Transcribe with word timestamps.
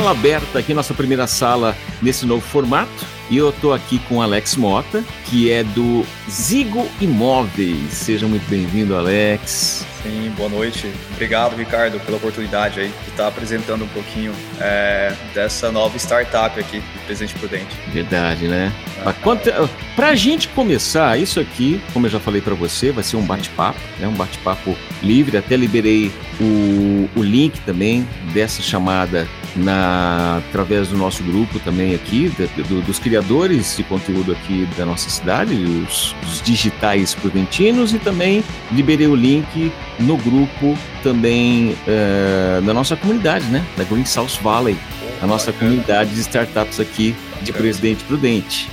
sala 0.00 0.12
aberta 0.12 0.58
aqui, 0.58 0.72
nossa 0.72 0.94
primeira 0.94 1.26
sala 1.26 1.76
nesse 2.00 2.24
novo 2.24 2.40
formato. 2.40 3.04
E 3.28 3.36
eu 3.36 3.50
estou 3.50 3.74
aqui 3.74 3.98
com 4.08 4.22
Alex 4.22 4.56
Mota, 4.56 5.04
que 5.26 5.50
é 5.50 5.62
do 5.62 6.06
Zigo 6.28 6.88
Imóveis. 7.02 7.92
Seja 7.92 8.26
muito 8.26 8.48
bem-vindo, 8.48 8.96
Alex. 8.96 9.89
Sim, 10.02 10.32
boa 10.34 10.48
noite. 10.48 10.90
Obrigado, 11.12 11.54
Ricardo, 11.56 12.00
pela 12.00 12.16
oportunidade 12.16 12.80
aí 12.80 12.88
de 13.04 13.10
estar 13.10 13.26
apresentando 13.26 13.84
um 13.84 13.88
pouquinho 13.88 14.32
é, 14.58 15.14
dessa 15.34 15.70
nova 15.70 15.96
startup 15.98 16.58
aqui, 16.58 16.82
Presente 17.06 17.34
Prudente. 17.34 17.76
Verdade, 17.92 18.48
né? 18.48 18.72
É. 18.98 19.68
Para 19.94 20.08
a 20.08 20.14
gente 20.14 20.48
começar, 20.48 21.18
isso 21.18 21.38
aqui, 21.38 21.82
como 21.92 22.06
eu 22.06 22.10
já 22.10 22.18
falei 22.18 22.40
para 22.40 22.54
você, 22.54 22.90
vai 22.90 23.04
ser 23.04 23.16
um 23.16 23.22
bate-papo, 23.22 23.78
né? 23.98 24.08
Um 24.08 24.14
bate-papo 24.14 24.74
livre. 25.02 25.36
Até 25.36 25.54
liberei 25.56 26.10
o, 26.40 27.08
o 27.14 27.22
link 27.22 27.60
também 27.60 28.08
dessa 28.32 28.62
chamada 28.62 29.28
na, 29.54 30.38
através 30.48 30.88
do 30.88 30.96
nosso 30.96 31.22
grupo 31.22 31.58
também 31.58 31.94
aqui, 31.94 32.32
do, 32.68 32.80
dos 32.82 32.98
criadores 32.98 33.76
de 33.76 33.82
conteúdo 33.82 34.32
aqui 34.32 34.66
da 34.76 34.86
nossa 34.86 35.10
cidade, 35.10 35.54
os, 35.54 36.14
os 36.22 36.40
digitais 36.40 37.14
prudentinos, 37.14 37.92
e 37.92 37.98
também 37.98 38.44
liberei 38.72 39.06
o 39.06 39.14
link 39.14 39.72
no 40.00 40.16
grupo 40.16 40.76
também 41.02 41.72
uh, 41.72 42.62
da 42.62 42.72
nossa 42.72 42.96
comunidade, 42.96 43.44
né? 43.46 43.64
Da 43.76 43.84
Green 43.84 44.04
South 44.04 44.40
Valley, 44.42 44.76
a 45.20 45.26
nossa 45.26 45.52
comunidade 45.52 46.14
de 46.14 46.20
startups 46.20 46.80
aqui 46.80 47.14
de 47.42 47.52
Presidente 47.52 48.02
Prudente. 48.04 48.68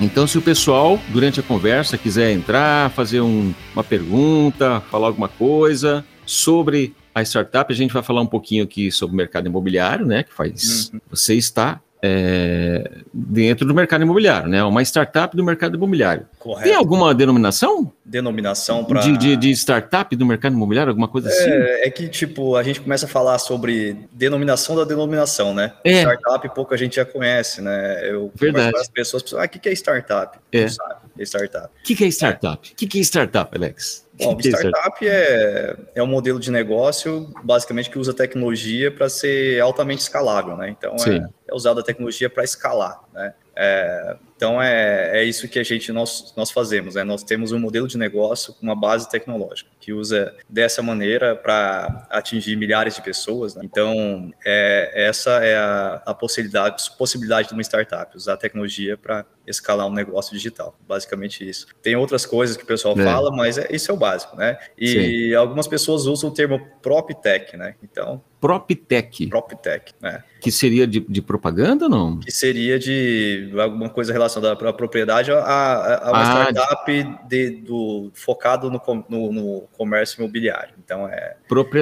Então, 0.00 0.26
se 0.26 0.38
o 0.38 0.42
pessoal, 0.42 0.98
durante 1.08 1.40
a 1.40 1.42
conversa, 1.42 1.98
quiser 1.98 2.32
entrar, 2.32 2.90
fazer 2.90 3.20
um, 3.20 3.52
uma 3.74 3.82
pergunta, 3.82 4.80
falar 4.90 5.08
alguma 5.08 5.28
coisa 5.28 6.04
sobre 6.24 6.94
a 7.14 7.22
startup, 7.22 7.72
a 7.72 7.76
gente 7.76 7.92
vai 7.92 8.02
falar 8.02 8.20
um 8.20 8.26
pouquinho 8.26 8.62
aqui 8.62 8.92
sobre 8.92 9.14
o 9.14 9.16
mercado 9.16 9.48
imobiliário, 9.48 10.06
né? 10.06 10.22
Que 10.22 10.32
faz. 10.32 10.90
Uhum. 10.92 11.00
Você 11.10 11.34
está 11.34 11.80
é, 12.02 12.90
dentro 13.12 13.66
do 13.66 13.74
mercado 13.74 14.02
imobiliário, 14.02 14.48
né? 14.48 14.62
Uma 14.62 14.82
startup 14.82 15.36
do 15.36 15.44
mercado 15.44 15.76
imobiliário. 15.76 16.26
Correto. 16.38 16.68
Tem 16.68 16.76
alguma 16.76 17.14
denominação? 17.14 17.92
Denominação 18.04 18.84
para. 18.84 19.00
De, 19.00 19.16
de, 19.16 19.36
de, 19.36 19.50
startup 19.52 20.14
do 20.14 20.24
mercado 20.24 20.54
imobiliário, 20.54 20.90
alguma 20.90 21.08
coisa 21.08 21.28
assim? 21.28 21.50
É, 21.50 21.88
é, 21.88 21.90
que, 21.90 22.08
tipo, 22.08 22.56
a 22.56 22.62
gente 22.62 22.80
começa 22.80 23.06
a 23.06 23.08
falar 23.08 23.38
sobre 23.38 23.96
denominação 24.12 24.76
da 24.76 24.84
denominação, 24.84 25.52
né? 25.52 25.72
É. 25.84 26.02
Startup 26.02 26.48
pouco 26.54 26.72
a 26.72 26.76
gente 26.76 26.96
já 26.96 27.04
conhece, 27.04 27.60
né? 27.60 28.08
Eu 28.08 28.32
Verdade. 28.34 28.76
as 28.76 28.88
pessoas, 28.88 29.24
ah, 29.34 29.44
o 29.44 29.48
que 29.48 29.68
é 29.68 29.72
startup? 29.72 30.38
É. 30.52 30.62
Não 30.62 30.68
sabe, 30.68 30.94
é 31.18 31.22
startup. 31.22 31.66
O 31.66 31.82
que 31.82 32.04
é 32.04 32.08
startup? 32.08 32.70
O 32.70 32.74
que 32.74 32.98
é 32.98 33.02
startup, 33.02 33.56
Alex? 33.56 34.08
Bom, 34.18 34.36
que 34.36 34.48
startup 34.48 35.06
é, 35.06 35.76
é 35.94 36.02
um 36.02 36.06
modelo 36.06 36.40
de 36.40 36.50
negócio, 36.50 37.32
basicamente, 37.44 37.88
que 37.88 37.98
usa 37.98 38.12
tecnologia 38.12 38.90
para 38.90 39.08
ser 39.08 39.60
altamente 39.60 40.02
escalável, 40.02 40.56
né? 40.56 40.74
Então, 40.76 40.96
é, 41.06 41.28
é 41.48 41.54
usada 41.54 41.80
a 41.80 41.84
tecnologia 41.84 42.28
para 42.28 42.44
escalar, 42.44 43.00
né? 43.12 43.34
É, 43.56 44.16
então 44.38 44.62
é, 44.62 45.18
é 45.20 45.24
isso 45.24 45.48
que 45.48 45.58
a 45.58 45.64
gente 45.64 45.90
nós, 45.90 46.32
nós 46.36 46.52
fazemos, 46.52 46.94
né? 46.94 47.02
Nós 47.02 47.24
temos 47.24 47.50
um 47.50 47.58
modelo 47.58 47.88
de 47.88 47.98
negócio 47.98 48.54
com 48.54 48.62
uma 48.62 48.76
base 48.76 49.10
tecnológica 49.10 49.68
que 49.80 49.92
usa 49.92 50.32
dessa 50.48 50.80
maneira 50.80 51.34
para 51.34 52.06
atingir 52.08 52.54
milhares 52.54 52.94
de 52.94 53.02
pessoas. 53.02 53.56
Né? 53.56 53.62
Então 53.64 54.32
é, 54.46 54.92
essa 54.94 55.44
é 55.44 55.56
a, 55.56 56.02
a, 56.06 56.14
possibilidade 56.14 56.88
possibilidade 56.96 57.48
de 57.48 57.54
uma 57.54 57.62
startup 57.62 58.16
usar 58.16 58.34
a 58.34 58.36
tecnologia 58.36 58.96
para 58.96 59.26
escalar 59.44 59.86
um 59.86 59.92
negócio 59.92 60.32
digital, 60.32 60.78
basicamente 60.86 61.48
isso. 61.48 61.66
Tem 61.82 61.96
outras 61.96 62.24
coisas 62.24 62.56
que 62.56 62.62
o 62.62 62.66
pessoal 62.66 62.96
é. 62.96 63.02
fala, 63.02 63.34
mas 63.34 63.58
é, 63.58 63.66
isso 63.70 63.90
é 63.90 63.94
o 63.94 63.96
básico, 63.96 64.36
né? 64.36 64.58
E 64.76 65.30
Sim. 65.30 65.34
algumas 65.34 65.66
pessoas 65.66 66.06
usam 66.06 66.30
o 66.30 66.32
termo 66.32 66.60
PropTech, 66.80 67.56
né? 67.56 67.74
Então 67.82 68.22
PropTech. 68.40 69.26
PropTech, 69.26 69.94
né? 70.00 70.22
Que 70.40 70.52
seria 70.52 70.86
de, 70.86 71.00
de 71.00 71.20
propaganda 71.20 71.86
ou 71.86 71.90
não? 71.90 72.20
Que 72.20 72.30
seria 72.30 72.78
de 72.78 73.50
alguma 73.58 73.88
coisa 73.88 74.12
relacionada 74.12 74.27
à 74.36 74.72
propriedade 74.72 75.30
a, 75.30 75.36
a, 75.36 76.10
uma 76.10 76.20
ah, 76.20 76.50
startup 76.52 77.18
de, 77.28 77.50
do, 77.50 78.10
focado 78.14 78.70
no, 78.70 78.80
no, 79.08 79.32
no, 79.32 79.60
comércio 79.76 80.20
imobiliário. 80.20 80.74
Então 80.82 81.08
é. 81.08 81.36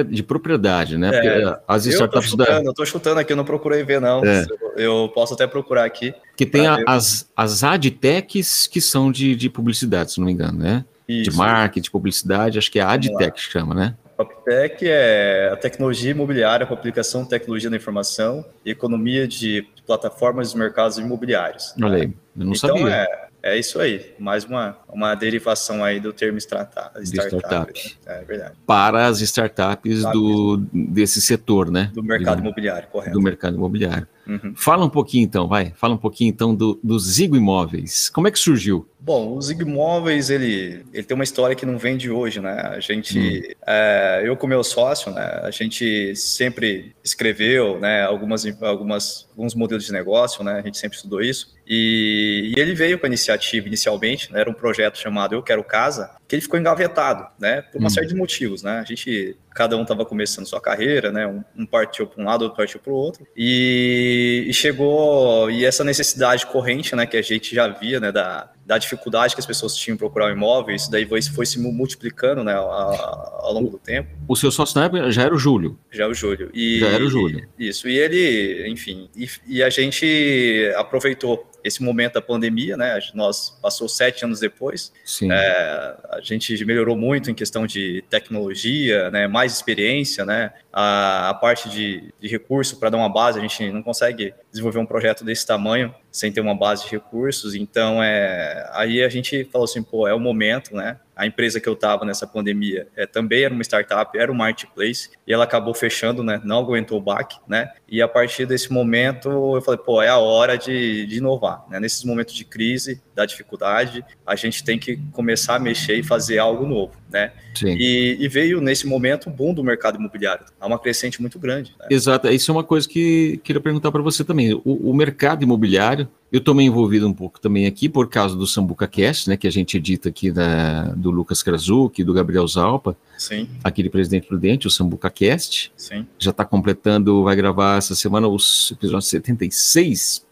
De 0.09 0.23
propriedade, 0.23 0.97
né? 0.97 1.11
É, 1.13 1.59
as 1.67 1.85
startups. 1.85 2.31
Eu 2.31 2.37
tô, 2.37 2.43
chutando, 2.43 2.63
da... 2.63 2.69
eu 2.69 2.73
tô 2.73 2.85
chutando 2.85 3.19
aqui, 3.19 3.33
eu 3.33 3.37
não 3.37 3.45
procurei 3.45 3.83
ver, 3.83 4.01
não. 4.01 4.23
É. 4.23 4.45
Eu 4.75 5.11
posso 5.13 5.33
até 5.33 5.45
procurar 5.47 5.85
aqui. 5.85 6.13
Que 6.35 6.45
tem 6.45 6.67
a, 6.67 6.77
as, 6.85 7.29
as 7.35 7.63
adtechs 7.63 8.67
que 8.67 8.79
são 8.79 9.11
de, 9.11 9.35
de 9.35 9.49
publicidade, 9.49 10.11
se 10.11 10.19
não 10.19 10.27
me 10.27 10.33
engano, 10.33 10.59
né? 10.59 10.85
Isso. 11.07 11.31
De 11.31 11.37
marketing, 11.37 11.83
de 11.83 11.91
publicidade, 11.91 12.57
acho 12.57 12.71
que 12.71 12.79
é 12.79 12.83
a 12.83 12.91
adtech 12.91 13.31
que 13.31 13.51
chama, 13.51 13.73
né? 13.73 13.95
PropTech 14.17 14.87
é 14.87 15.51
a 15.53 15.55
tecnologia 15.55 16.09
imobiliária 16.09 16.65
com 16.65 16.73
aplicação 16.73 17.23
de 17.23 17.29
tecnologia 17.29 17.69
da 17.69 17.77
informação 17.77 18.43
e 18.65 18.71
economia 18.71 19.27
de 19.27 19.67
plataformas 19.85 20.51
de 20.51 20.57
mercados 20.57 20.97
imobiliários. 20.97 21.75
Olha 21.81 21.97
aí, 21.97 22.03
eu 22.03 22.45
não 22.45 22.53
então, 22.53 22.77
sabia. 22.77 22.95
É, 22.95 23.27
é 23.43 23.57
isso 23.59 23.79
aí, 23.79 24.13
mais 24.17 24.43
uma, 24.43 24.77
uma 24.89 25.13
derivação 25.13 25.83
aí 25.83 25.99
do 25.99 26.11
termo 26.11 26.39
startup. 26.39 26.99
startup. 27.03 27.97
É 28.07 28.23
verdade. 28.23 28.55
Para 28.65 29.05
as 29.05 29.21
startups 29.21 30.01
do, 30.11 30.57
desse 30.73 31.21
setor, 31.21 31.69
né? 31.69 31.91
Do 31.93 32.03
mercado 32.03 32.41
imobiliário, 32.41 32.87
correto. 32.89 33.13
Do 33.13 33.21
mercado 33.21 33.55
imobiliário. 33.55 34.07
Uhum. 34.27 34.53
Fala 34.55 34.85
um 34.85 34.89
pouquinho 34.89 35.23
então, 35.23 35.47
vai. 35.47 35.71
Fala 35.75 35.93
um 35.93 35.97
pouquinho 35.97 36.29
então 36.29 36.53
do, 36.53 36.79
do 36.83 36.99
Zigo 36.99 37.35
Imóveis. 37.35 38.09
Como 38.09 38.27
é 38.27 38.31
que 38.31 38.37
surgiu? 38.37 38.87
Bom, 38.99 39.37
o 39.37 39.41
Zigo 39.41 39.61
Imóveis, 39.61 40.29
ele, 40.29 40.85
ele 40.93 41.03
tem 41.03 41.15
uma 41.15 41.23
história 41.23 41.55
que 41.55 41.65
não 41.65 41.77
vem 41.77 41.95
de 41.95 42.11
hoje, 42.11 42.41
né? 42.41 42.59
A 42.61 42.79
gente, 42.81 43.17
uhum. 43.17 43.41
é, 43.65 44.23
eu 44.25 44.35
com 44.35 44.47
meu 44.47 44.63
sócio, 44.63 45.11
né? 45.13 45.39
A 45.43 45.51
gente 45.51 46.13
sempre 46.15 46.93
escreveu, 47.03 47.79
né? 47.79 48.03
Algumas, 48.03 48.45
algumas, 48.61 49.29
alguns 49.31 49.55
modelos 49.55 49.85
de 49.85 49.93
negócio, 49.93 50.43
né? 50.43 50.59
A 50.59 50.61
gente 50.61 50.77
sempre 50.77 50.97
estudou 50.97 51.21
isso. 51.21 51.55
E, 51.65 52.53
e 52.55 52.59
ele 52.59 52.73
veio 52.73 52.99
com 52.99 53.05
a 53.05 53.09
iniciativa 53.09 53.67
inicialmente, 53.67 54.31
né? 54.33 54.41
Era 54.41 54.49
um 54.49 54.53
projeto 54.53 54.97
chamado 54.97 55.35
Eu 55.35 55.43
Quero 55.43 55.63
Casa, 55.63 56.11
que 56.27 56.35
ele 56.35 56.41
ficou 56.41 56.59
engavetado, 56.59 57.27
né? 57.39 57.61
Por 57.61 57.79
uma 57.79 57.85
uhum. 57.85 57.89
série 57.89 58.07
de 58.07 58.15
motivos, 58.15 58.61
né? 58.61 58.79
A 58.79 58.83
gente 58.83 59.37
cada 59.57 59.75
um 59.75 59.81
estava 59.81 60.05
começando 60.05 60.45
sua 60.45 60.61
carreira, 60.61 61.11
né? 61.11 61.25
Um, 61.25 61.43
um 61.57 61.65
partiu 61.65 62.05
para 62.05 62.21
um 62.21 62.25
lado, 62.25 62.43
outro 62.43 62.57
partiu 62.57 62.79
para 62.79 62.93
o 62.93 62.95
outro. 62.95 63.25
E, 63.35 64.45
e, 64.47 64.53
chegou 64.53 65.49
e 65.49 65.65
essa 65.65 65.83
necessidade 65.83 66.45
corrente, 66.45 66.95
né, 66.95 67.07
que 67.07 67.17
a 67.17 67.23
gente 67.23 67.55
já 67.55 67.67
via, 67.67 67.99
né, 67.99 68.11
da, 68.11 68.51
da 68.63 68.77
dificuldade 68.77 69.33
que 69.33 69.39
as 69.39 69.47
pessoas 69.47 69.75
tinham 69.75 69.95
em 69.95 69.97
procurar 69.97 70.27
um 70.27 70.31
imóvel, 70.31 70.75
isso 70.75 70.91
daí 70.91 71.07
foi, 71.07 71.23
foi 71.23 71.45
se 71.47 71.59
multiplicando, 71.59 72.43
né, 72.43 72.53
ao, 72.53 72.69
ao 72.69 73.53
longo 73.53 73.71
do 73.71 73.79
tempo. 73.79 74.09
O 74.27 74.35
seu 74.35 74.51
sócio 74.51 74.77
na 74.77 74.85
época 74.85 75.09
já 75.09 75.23
era 75.23 75.33
o 75.33 75.39
Júlio. 75.39 75.79
Já 75.91 76.03
era 76.03 76.11
o 76.11 76.15
Júlio. 76.15 76.51
E, 76.53 76.79
já 76.79 76.87
era 76.89 77.03
o 77.03 77.09
Júlio. 77.09 77.49
Isso. 77.57 77.89
E 77.89 77.97
ele, 77.97 78.69
enfim, 78.69 79.09
e, 79.15 79.27
e 79.47 79.63
a 79.63 79.71
gente 79.71 80.71
aproveitou 80.75 81.49
esse 81.67 81.83
momento 81.83 82.13
da 82.13 82.21
pandemia, 82.21 82.75
né? 82.75 82.99
Nós 83.13 83.57
passou 83.61 83.87
sete 83.87 84.25
anos 84.25 84.39
depois. 84.39 84.91
É, 85.31 85.95
a 86.11 86.19
gente 86.21 86.65
melhorou 86.65 86.95
muito 86.97 87.29
em 87.29 87.33
questão 87.33 87.67
de 87.67 88.03
tecnologia, 88.09 89.11
né? 89.11 89.27
Mais 89.27 89.53
experiência, 89.53 90.25
né? 90.25 90.53
A, 90.71 91.29
a 91.29 91.33
parte 91.33 91.69
de, 91.69 92.13
de 92.19 92.27
recurso 92.27 92.79
para 92.79 92.89
dar 92.89 92.97
uma 92.97 93.09
base, 93.09 93.37
a 93.37 93.41
gente 93.41 93.71
não 93.71 93.83
consegue 93.83 94.33
desenvolver 94.57 94.79
um 94.79 94.85
projeto 94.85 95.23
desse 95.23 95.45
tamanho 95.45 95.93
sem 96.11 96.31
ter 96.31 96.41
uma 96.41 96.55
base 96.55 96.85
de 96.85 96.91
recursos. 96.91 97.55
Então, 97.55 98.01
é, 98.01 98.69
aí 98.73 99.03
a 99.03 99.09
gente 99.09 99.45
falou 99.45 99.65
assim, 99.65 99.83
pô, 99.83 100.07
é 100.07 100.13
o 100.13 100.19
momento, 100.19 100.75
né? 100.75 100.99
A 101.15 101.25
empresa 101.25 101.59
que 101.59 101.67
eu 101.67 101.73
estava 101.73 102.05
nessa 102.05 102.27
pandemia 102.27 102.87
é, 102.95 103.05
também 103.05 103.43
era 103.43 103.53
uma 103.53 103.63
startup, 103.63 104.17
era 104.17 104.31
um 104.31 104.35
marketplace, 104.35 105.09
e 105.25 105.33
ela 105.33 105.43
acabou 105.43 105.73
fechando, 105.73 106.23
né? 106.23 106.41
Não 106.43 106.59
aguentou 106.59 106.97
o 106.97 107.01
baque, 107.01 107.37
né? 107.47 107.71
E 107.87 108.01
a 108.01 108.07
partir 108.07 108.45
desse 108.45 108.71
momento 108.71 109.55
eu 109.55 109.61
falei, 109.61 109.79
pô, 109.79 110.01
é 110.01 110.09
a 110.09 110.17
hora 110.17 110.57
de, 110.57 111.05
de 111.05 111.17
inovar, 111.17 111.65
né? 111.69 111.79
Nesses 111.79 112.03
momentos 112.03 112.33
de 112.33 112.45
crise, 112.45 113.01
da 113.17 113.25
dificuldade, 113.25 114.05
a 114.23 114.35
gente 114.35 114.63
tem 114.63 114.77
que 114.77 114.97
começar 115.11 115.55
a 115.55 115.59
mexer 115.59 115.95
e 115.95 116.03
fazer 116.03 116.37
algo 116.37 116.67
novo, 116.67 116.93
né? 117.11 117.31
E, 117.63 118.15
e, 118.19 118.27
veio 118.27 118.61
nesse 118.61 118.85
momento 118.85 119.27
o 119.27 119.31
boom 119.31 119.55
do 119.55 119.63
mercado 119.63 119.97
imobiliário, 119.97 120.45
há 120.61 120.67
uma 120.67 120.77
crescente 120.77 121.19
muito 121.19 121.39
grande. 121.39 121.73
Né? 121.79 121.87
Exato, 121.89 122.27
isso 122.27 122.51
é 122.51 122.53
uma 122.53 122.63
coisa 122.63 122.87
que 122.87 123.41
queria 123.43 123.59
perguntar 123.59 123.91
para 123.91 124.03
você 124.03 124.23
também. 124.23 124.53
O, 124.53 124.91
o 124.91 124.93
mercado 124.93 125.41
imobiliário, 125.41 126.07
eu 126.31 126.37
estou 126.37 126.53
me 126.53 126.63
envolvido 126.63 127.07
um 127.07 127.13
pouco 127.13 127.39
também 127.39 127.65
aqui 127.65 127.89
por 127.89 128.07
causa 128.07 128.35
do 128.35 128.45
Sambuca 128.45 128.87
Cast, 128.87 129.27
né, 129.27 129.35
que 129.35 129.47
a 129.47 129.51
gente 129.51 129.77
edita 129.77 130.09
aqui 130.09 130.29
da, 130.29 130.89
do 130.89 131.09
Lucas 131.09 131.41
Krasuki, 131.41 132.03
do 132.03 132.13
Gabriel 132.13 132.47
Zalpa, 132.47 132.95
Sim. 133.17 133.49
aqui 133.63 133.81
de 133.81 133.89
Presidente 133.89 134.27
Prudente, 134.27 134.67
o 134.67 134.69
Sambuca 134.69 135.09
Cast. 135.09 135.71
Sim. 135.75 136.05
Já 136.19 136.29
está 136.29 136.45
completando, 136.45 137.23
vai 137.23 137.35
gravar 137.35 137.79
essa 137.79 137.95
semana 137.95 138.27
os 138.27 138.69
episódios 138.73 139.09
76, 139.09 140.23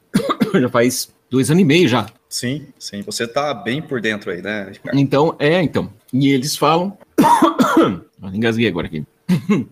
já 0.53 0.69
faz 0.69 1.09
dois 1.31 1.49
anos 1.49 1.63
e 1.63 1.65
meio 1.65 1.87
já. 1.87 2.05
Sim, 2.35 2.67
sim. 2.77 3.01
Você 3.03 3.23
está 3.23 3.53
bem 3.53 3.81
por 3.81 4.01
dentro 4.01 4.29
aí, 4.29 4.41
né, 4.41 4.67
Ricardo? 4.69 4.99
Então, 4.99 5.37
é, 5.39 5.61
então. 5.61 5.89
E 6.11 6.27
eles 6.27 6.57
falam. 6.57 6.97
Engasguei 8.33 8.67
agora 8.67 8.87
aqui. 8.87 9.05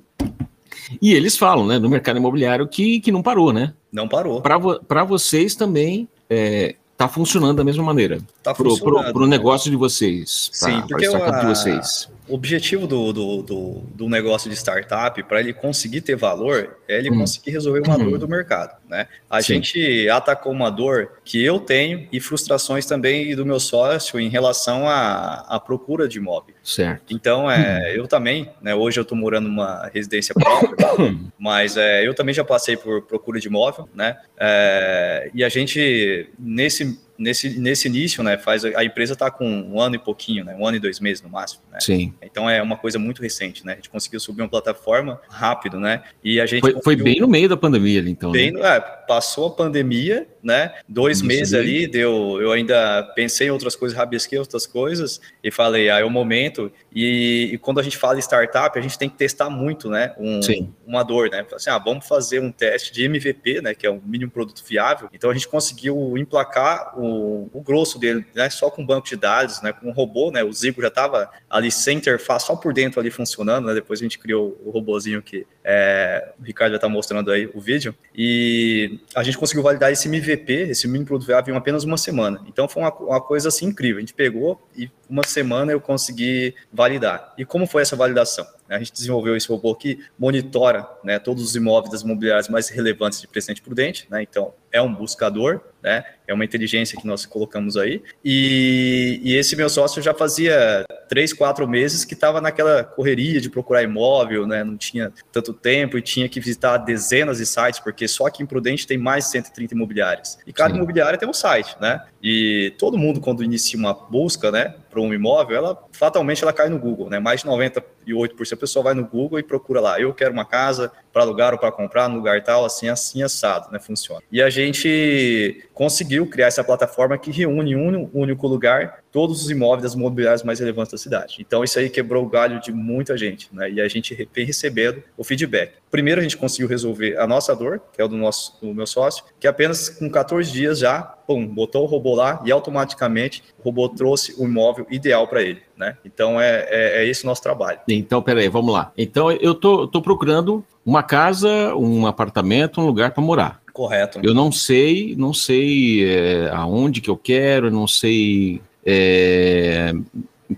e 1.01 1.13
eles 1.13 1.35
falam, 1.35 1.67
né, 1.67 1.77
no 1.77 1.89
mercado 1.89 2.19
imobiliário 2.19 2.65
que, 2.65 3.01
que 3.01 3.11
não 3.11 3.21
parou, 3.21 3.51
né? 3.51 3.73
Não 3.91 4.07
parou. 4.07 4.41
Para 4.41 5.03
vocês 5.03 5.55
também 5.55 6.07
é, 6.29 6.75
tá 6.95 7.09
funcionando 7.09 7.57
da 7.57 7.65
mesma 7.65 7.83
maneira. 7.83 8.19
Tá 8.41 8.53
pro, 8.53 8.69
funcionando. 8.69 9.03
Pro, 9.03 9.13
pro 9.13 9.27
negócio 9.27 9.69
de 9.69 9.75
vocês. 9.75 10.49
Pra, 10.57 10.71
Sim, 10.71 10.87
porque 10.87 11.09
pra 11.09 11.39
a, 11.39 11.41
de 11.41 11.47
vocês. 11.47 12.09
O 12.27 12.35
objetivo 12.35 12.87
do, 12.87 13.11
do, 13.11 13.41
do, 13.41 13.71
do 13.93 14.09
negócio 14.09 14.49
de 14.49 14.55
startup, 14.55 15.21
para 15.23 15.39
ele 15.39 15.53
conseguir 15.53 16.01
ter 16.01 16.15
valor, 16.15 16.77
é 16.87 16.97
ele 16.97 17.11
hum. 17.11 17.19
conseguir 17.19 17.51
resolver 17.51 17.81
uma 17.85 17.97
dor 17.97 18.17
do 18.17 18.27
mercado. 18.27 18.77
Né? 18.87 19.07
A 19.29 19.41
Sim. 19.41 19.55
gente 19.55 20.07
atacou 20.09 20.51
uma 20.51 20.69
dor 20.69 21.13
que 21.25 21.43
eu 21.43 21.59
tenho 21.59 22.07
e 22.11 22.19
frustrações 22.19 22.85
também 22.85 23.35
do 23.35 23.45
meu 23.45 23.59
sócio 23.59 24.19
em 24.19 24.29
relação 24.29 24.87
à, 24.87 25.45
à 25.49 25.59
procura 25.59 26.07
de 26.07 26.17
imóvel. 26.17 26.55
Certo. 26.63 27.13
Então, 27.13 27.49
é, 27.51 27.57
hum. 27.57 27.97
eu 27.97 28.07
também, 28.07 28.49
né, 28.61 28.73
hoje 28.73 28.99
eu 28.99 29.03
estou 29.03 29.17
morando 29.17 29.49
numa 29.49 29.89
residência 29.93 30.33
própria, 30.33 30.75
mas 31.37 31.75
é, 31.75 32.07
eu 32.07 32.13
também 32.13 32.33
já 32.33 32.43
passei 32.43 32.77
por 32.77 33.01
procura 33.01 33.39
de 33.39 33.47
imóvel, 33.47 33.89
né? 33.93 34.17
É, 34.37 35.29
e 35.33 35.43
a 35.43 35.49
gente, 35.49 36.29
nesse 36.39 36.99
nesse, 37.17 37.59
nesse 37.59 37.87
início, 37.87 38.23
né, 38.23 38.37
faz 38.37 38.63
a 38.65 38.83
empresa 38.83 39.13
está 39.13 39.29
com 39.29 39.47
um 39.47 39.79
ano 39.79 39.95
e 39.95 39.99
pouquinho, 39.99 40.43
né, 40.45 40.55
um 40.57 40.65
ano 40.65 40.77
e 40.77 40.79
dois 40.79 40.99
meses 40.99 41.21
no 41.21 41.29
máximo. 41.29 41.61
Né? 41.71 41.79
Sim. 41.79 42.13
Então 42.21 42.49
é 42.49 42.61
uma 42.61 42.77
coisa 42.77 42.99
muito 42.99 43.21
recente, 43.21 43.65
né? 43.65 43.73
A 43.73 43.75
gente 43.75 43.89
conseguiu 43.89 44.19
subir 44.19 44.41
uma 44.41 44.49
plataforma 44.49 45.19
rápido, 45.29 45.79
né? 45.79 46.03
E 46.23 46.39
a 46.39 46.45
gente 46.45 46.61
foi, 46.61 46.73
conseguiu... 46.73 46.83
foi 46.83 46.95
bem 46.95 47.19
no 47.19 47.27
meio 47.27 47.49
da 47.49 47.57
pandemia, 47.57 47.99
ali, 47.99 48.11
então. 48.11 48.31
Bem, 48.31 48.51
né? 48.51 48.61
é, 48.61 48.79
passou 48.79 49.47
a 49.47 49.51
pandemia, 49.51 50.27
né? 50.41 50.73
Dois 50.87 51.17
Isso 51.17 51.25
meses 51.25 51.53
ali, 51.53 51.87
deu. 51.87 52.39
Eu 52.41 52.51
ainda 52.51 53.03
pensei 53.15 53.47
em 53.47 53.51
outras 53.51 53.75
coisas, 53.75 53.97
rabisquei 53.97 54.37
outras 54.37 54.65
coisas 54.65 55.21
e 55.43 55.49
falei, 55.49 55.89
ah, 55.89 55.99
é 55.99 56.03
o 56.03 56.09
momento. 56.09 56.71
E, 56.93 57.51
e, 57.53 57.57
quando 57.57 57.79
a 57.79 57.83
gente 57.83 57.97
fala 57.97 58.17
em 58.17 58.21
startup, 58.21 58.77
a 58.77 58.81
gente 58.81 58.97
tem 58.97 59.09
que 59.09 59.15
testar 59.15 59.49
muito, 59.49 59.89
né? 59.89 60.13
Um, 60.17 60.41
Sim. 60.41 60.73
Uma 60.85 61.03
dor, 61.03 61.29
né? 61.29 61.45
Assim, 61.53 61.69
ah, 61.69 61.77
vamos 61.77 62.07
fazer 62.07 62.39
um 62.39 62.51
teste 62.51 62.93
de 62.93 63.05
MVP, 63.05 63.61
né? 63.61 63.73
Que 63.73 63.87
é 63.87 63.91
um 63.91 64.01
mínimo 64.03 64.31
produto 64.31 64.63
fiável. 64.63 65.09
Então 65.13 65.29
a 65.29 65.33
gente 65.33 65.47
conseguiu 65.47 66.17
emplacar 66.17 66.97
o, 66.99 67.02
o 67.05 67.61
grosso 67.61 67.99
dele, 67.99 68.25
né? 68.33 68.49
Só 68.49 68.69
com 68.69 68.85
banco 68.85 69.07
de 69.07 69.15
dados, 69.15 69.61
né? 69.61 69.73
Com 69.73 69.89
um 69.89 69.91
robô, 69.91 70.31
né? 70.31 70.43
O 70.43 70.51
Zigo 70.51 70.81
já 70.81 70.87
estava 70.87 71.29
ali 71.49 71.71
sem 71.71 71.97
interface, 71.97 72.47
só 72.47 72.55
por 72.55 72.73
dentro 72.73 72.99
ali 72.99 73.09
funcionando, 73.09 73.67
né? 73.67 73.73
Depois 73.73 73.99
a 73.99 74.03
gente 74.03 74.19
criou 74.19 74.59
o 74.65 74.71
robozinho 74.71 75.21
que 75.21 75.45
é, 75.63 76.33
o 76.39 76.43
Ricardo 76.43 76.71
já 76.71 76.77
está 76.77 76.89
mostrando 76.89 77.31
aí 77.31 77.49
o 77.53 77.59
vídeo. 77.59 77.95
E 78.15 78.99
a 79.15 79.23
gente 79.23 79.37
conseguiu 79.37 79.63
validar 79.63 79.91
esse 79.91 80.07
MVP, 80.07 80.53
esse 80.69 80.87
mínimo 80.87 81.05
produto 81.05 81.27
viável, 81.27 81.53
em 81.53 81.57
apenas 81.57 81.83
uma 81.83 81.97
semana. 81.97 82.41
Então 82.47 82.67
foi 82.67 82.83
uma, 82.83 82.93
uma 82.93 83.21
coisa 83.21 83.49
assim 83.49 83.67
incrível. 83.67 83.97
A 83.97 84.01
gente 84.01 84.13
pegou 84.13 84.61
e 84.75 84.89
uma 85.09 85.23
semana 85.23 85.71
eu 85.71 85.79
consegui 85.79 86.55
validar. 86.71 87.33
E 87.37 87.45
como 87.45 87.67
foi 87.67 87.81
essa 87.81 87.95
validação? 87.95 88.45
A 88.69 88.79
gente 88.79 88.93
desenvolveu 88.93 89.35
esse 89.35 89.47
robô 89.47 89.75
que 89.75 89.99
monitora 90.17 90.87
né, 91.03 91.19
todos 91.19 91.43
os 91.43 91.55
imóveis 91.55 91.91
das 91.91 92.01
imobiliárias 92.01 92.49
mais 92.49 92.69
relevantes 92.69 93.21
de 93.21 93.27
Presidente 93.27 93.61
Prudente. 93.61 94.07
Né? 94.09 94.23
Então, 94.23 94.53
é 94.73 94.81
um 94.81 94.93
buscador, 94.93 95.61
né? 95.83 96.03
é 96.27 96.33
uma 96.33 96.43
inteligência 96.43 96.99
que 96.99 97.05
nós 97.05 97.25
colocamos 97.25 97.77
aí. 97.77 98.01
E, 98.25 99.21
e 99.23 99.35
esse 99.35 99.55
meu 99.55 99.69
sócio 99.69 100.01
já 100.01 100.13
fazia 100.13 100.83
três, 101.07 101.31
quatro 101.31 101.67
meses 101.67 102.03
que 102.03 102.15
estava 102.15 102.41
naquela 102.41 102.83
correria 102.83 103.39
de 103.39 103.49
procurar 103.49 103.83
imóvel, 103.83 104.47
né? 104.47 104.63
não 104.63 104.75
tinha 104.75 105.13
tanto 105.31 105.53
tempo 105.53 105.97
e 105.97 106.01
tinha 106.01 106.27
que 106.27 106.39
visitar 106.39 106.77
dezenas 106.77 107.37
de 107.37 107.45
sites, 107.45 107.79
porque 107.79 108.07
só 108.07 108.25
aqui 108.25 108.41
em 108.41 108.47
Prudente 108.47 108.87
tem 108.87 108.97
mais 108.97 109.25
de 109.25 109.31
130 109.31 109.75
imobiliárias. 109.75 110.39
E 110.47 110.51
cada 110.51 110.71
Sim. 110.71 110.77
imobiliária 110.77 111.19
tem 111.19 111.29
um 111.29 111.33
site, 111.33 111.75
né? 111.79 112.03
E 112.21 112.73
todo 112.79 112.97
mundo, 112.97 113.19
quando 113.19 113.43
inicia 113.43 113.77
uma 113.77 113.93
busca 113.93 114.49
né, 114.49 114.73
para 114.93 115.01
um 115.01 115.13
imóvel, 115.13 115.57
ela 115.57 115.83
fatalmente 115.91 116.43
ela 116.43 116.53
cai 116.53 116.69
no 116.69 116.77
Google. 116.77 117.09
Né? 117.09 117.19
Mais 117.19 117.41
de 117.41 117.47
98% 117.47 118.51
da 118.51 118.57
pessoa 118.57 118.83
vai 118.83 118.93
no 118.93 119.05
Google 119.05 119.39
e 119.39 119.43
procura 119.43 119.81
lá, 119.81 119.99
eu 119.99 120.13
quero 120.13 120.31
uma 120.31 120.45
casa 120.45 120.91
para 121.11 121.23
alugar 121.23 121.53
ou 121.53 121.59
para 121.59 121.71
comprar 121.71 122.07
no 122.07 122.15
lugar 122.15 122.41
tal, 122.43 122.63
assim, 122.63 122.87
assim, 122.87 123.23
assado, 123.23 123.71
né? 123.71 123.79
Funciona. 123.79 124.21
E 124.31 124.41
a 124.41 124.49
gente 124.49 125.67
conseguiu 125.73 126.27
criar 126.27 126.47
essa 126.47 126.63
plataforma 126.63 127.17
que 127.17 127.31
reúne 127.31 127.71
em 127.71 127.75
um 127.75 128.09
único 128.13 128.47
lugar 128.47 129.03
todos 129.11 129.43
os 129.43 129.51
imóveis 129.51 129.83
das 129.83 129.93
imobiliárias 129.93 130.43
mais 130.43 130.59
relevantes 130.59 130.91
da 130.91 130.97
cidade. 130.97 131.37
Então, 131.39 131.63
isso 131.63 131.77
aí 131.77 131.89
quebrou 131.89 132.23
o 132.23 132.29
galho 132.29 132.59
de 132.59 132.71
muita 132.71 133.15
gente, 133.15 133.47
né? 133.53 133.69
E 133.69 133.79
a 133.79 133.87
gente 133.87 134.27
vem 134.33 134.45
recebendo 134.45 135.03
o 135.15 135.23
feedback. 135.23 135.82
Primeiro, 135.93 136.19
a 136.19 136.23
gente 136.23 136.37
conseguiu 136.37 136.67
resolver 136.67 137.19
a 137.19 137.27
nossa 137.27 137.55
dor, 137.55 137.79
que 137.93 138.01
é 138.01 138.03
o 138.03 138.07
do 138.07 138.17
nosso, 138.17 138.57
do 138.59 138.73
meu 138.73 138.87
sócio, 138.87 139.23
que 139.39 139.45
apenas 139.45 139.89
com 139.89 140.09
14 140.09 140.51
dias 140.51 140.79
já, 140.79 141.03
pum, 141.03 141.45
botou 141.45 141.83
o 141.83 141.85
robô 141.85 142.15
lá 142.15 142.41
e 142.43 142.51
automaticamente 142.51 143.43
o 143.59 143.63
robô 143.65 143.87
trouxe 143.87 144.33
o 144.39 144.45
imóvel 144.45 144.87
ideal 144.89 145.27
para 145.27 145.43
ele, 145.43 145.61
né? 145.77 145.95
Então, 146.03 146.41
é, 146.41 146.65
é, 146.67 147.03
é, 147.03 147.07
esse 147.07 147.23
o 147.23 147.27
nosso 147.27 147.43
trabalho. 147.43 147.77
Então, 147.87 148.23
peraí, 148.23 148.49
vamos 148.49 148.73
lá. 148.73 148.91
Então, 148.97 149.31
eu 149.33 149.53
tô, 149.53 149.87
tô 149.87 150.01
procurando 150.01 150.65
uma 150.83 151.03
casa, 151.03 151.75
um 151.75 152.07
apartamento, 152.07 152.81
um 152.81 152.87
lugar 152.87 153.11
para 153.11 153.21
morar. 153.21 153.61
Correto. 153.71 154.19
Eu 154.23 154.33
não 154.33 154.51
sei, 154.51 155.15
não 155.15 155.31
sei 155.31 156.09
é, 156.09 156.49
aonde 156.51 157.01
que 157.01 157.09
eu 157.11 157.17
quero, 157.17 157.69
não 157.69 157.87
sei 157.87 158.63
é, 158.83 159.93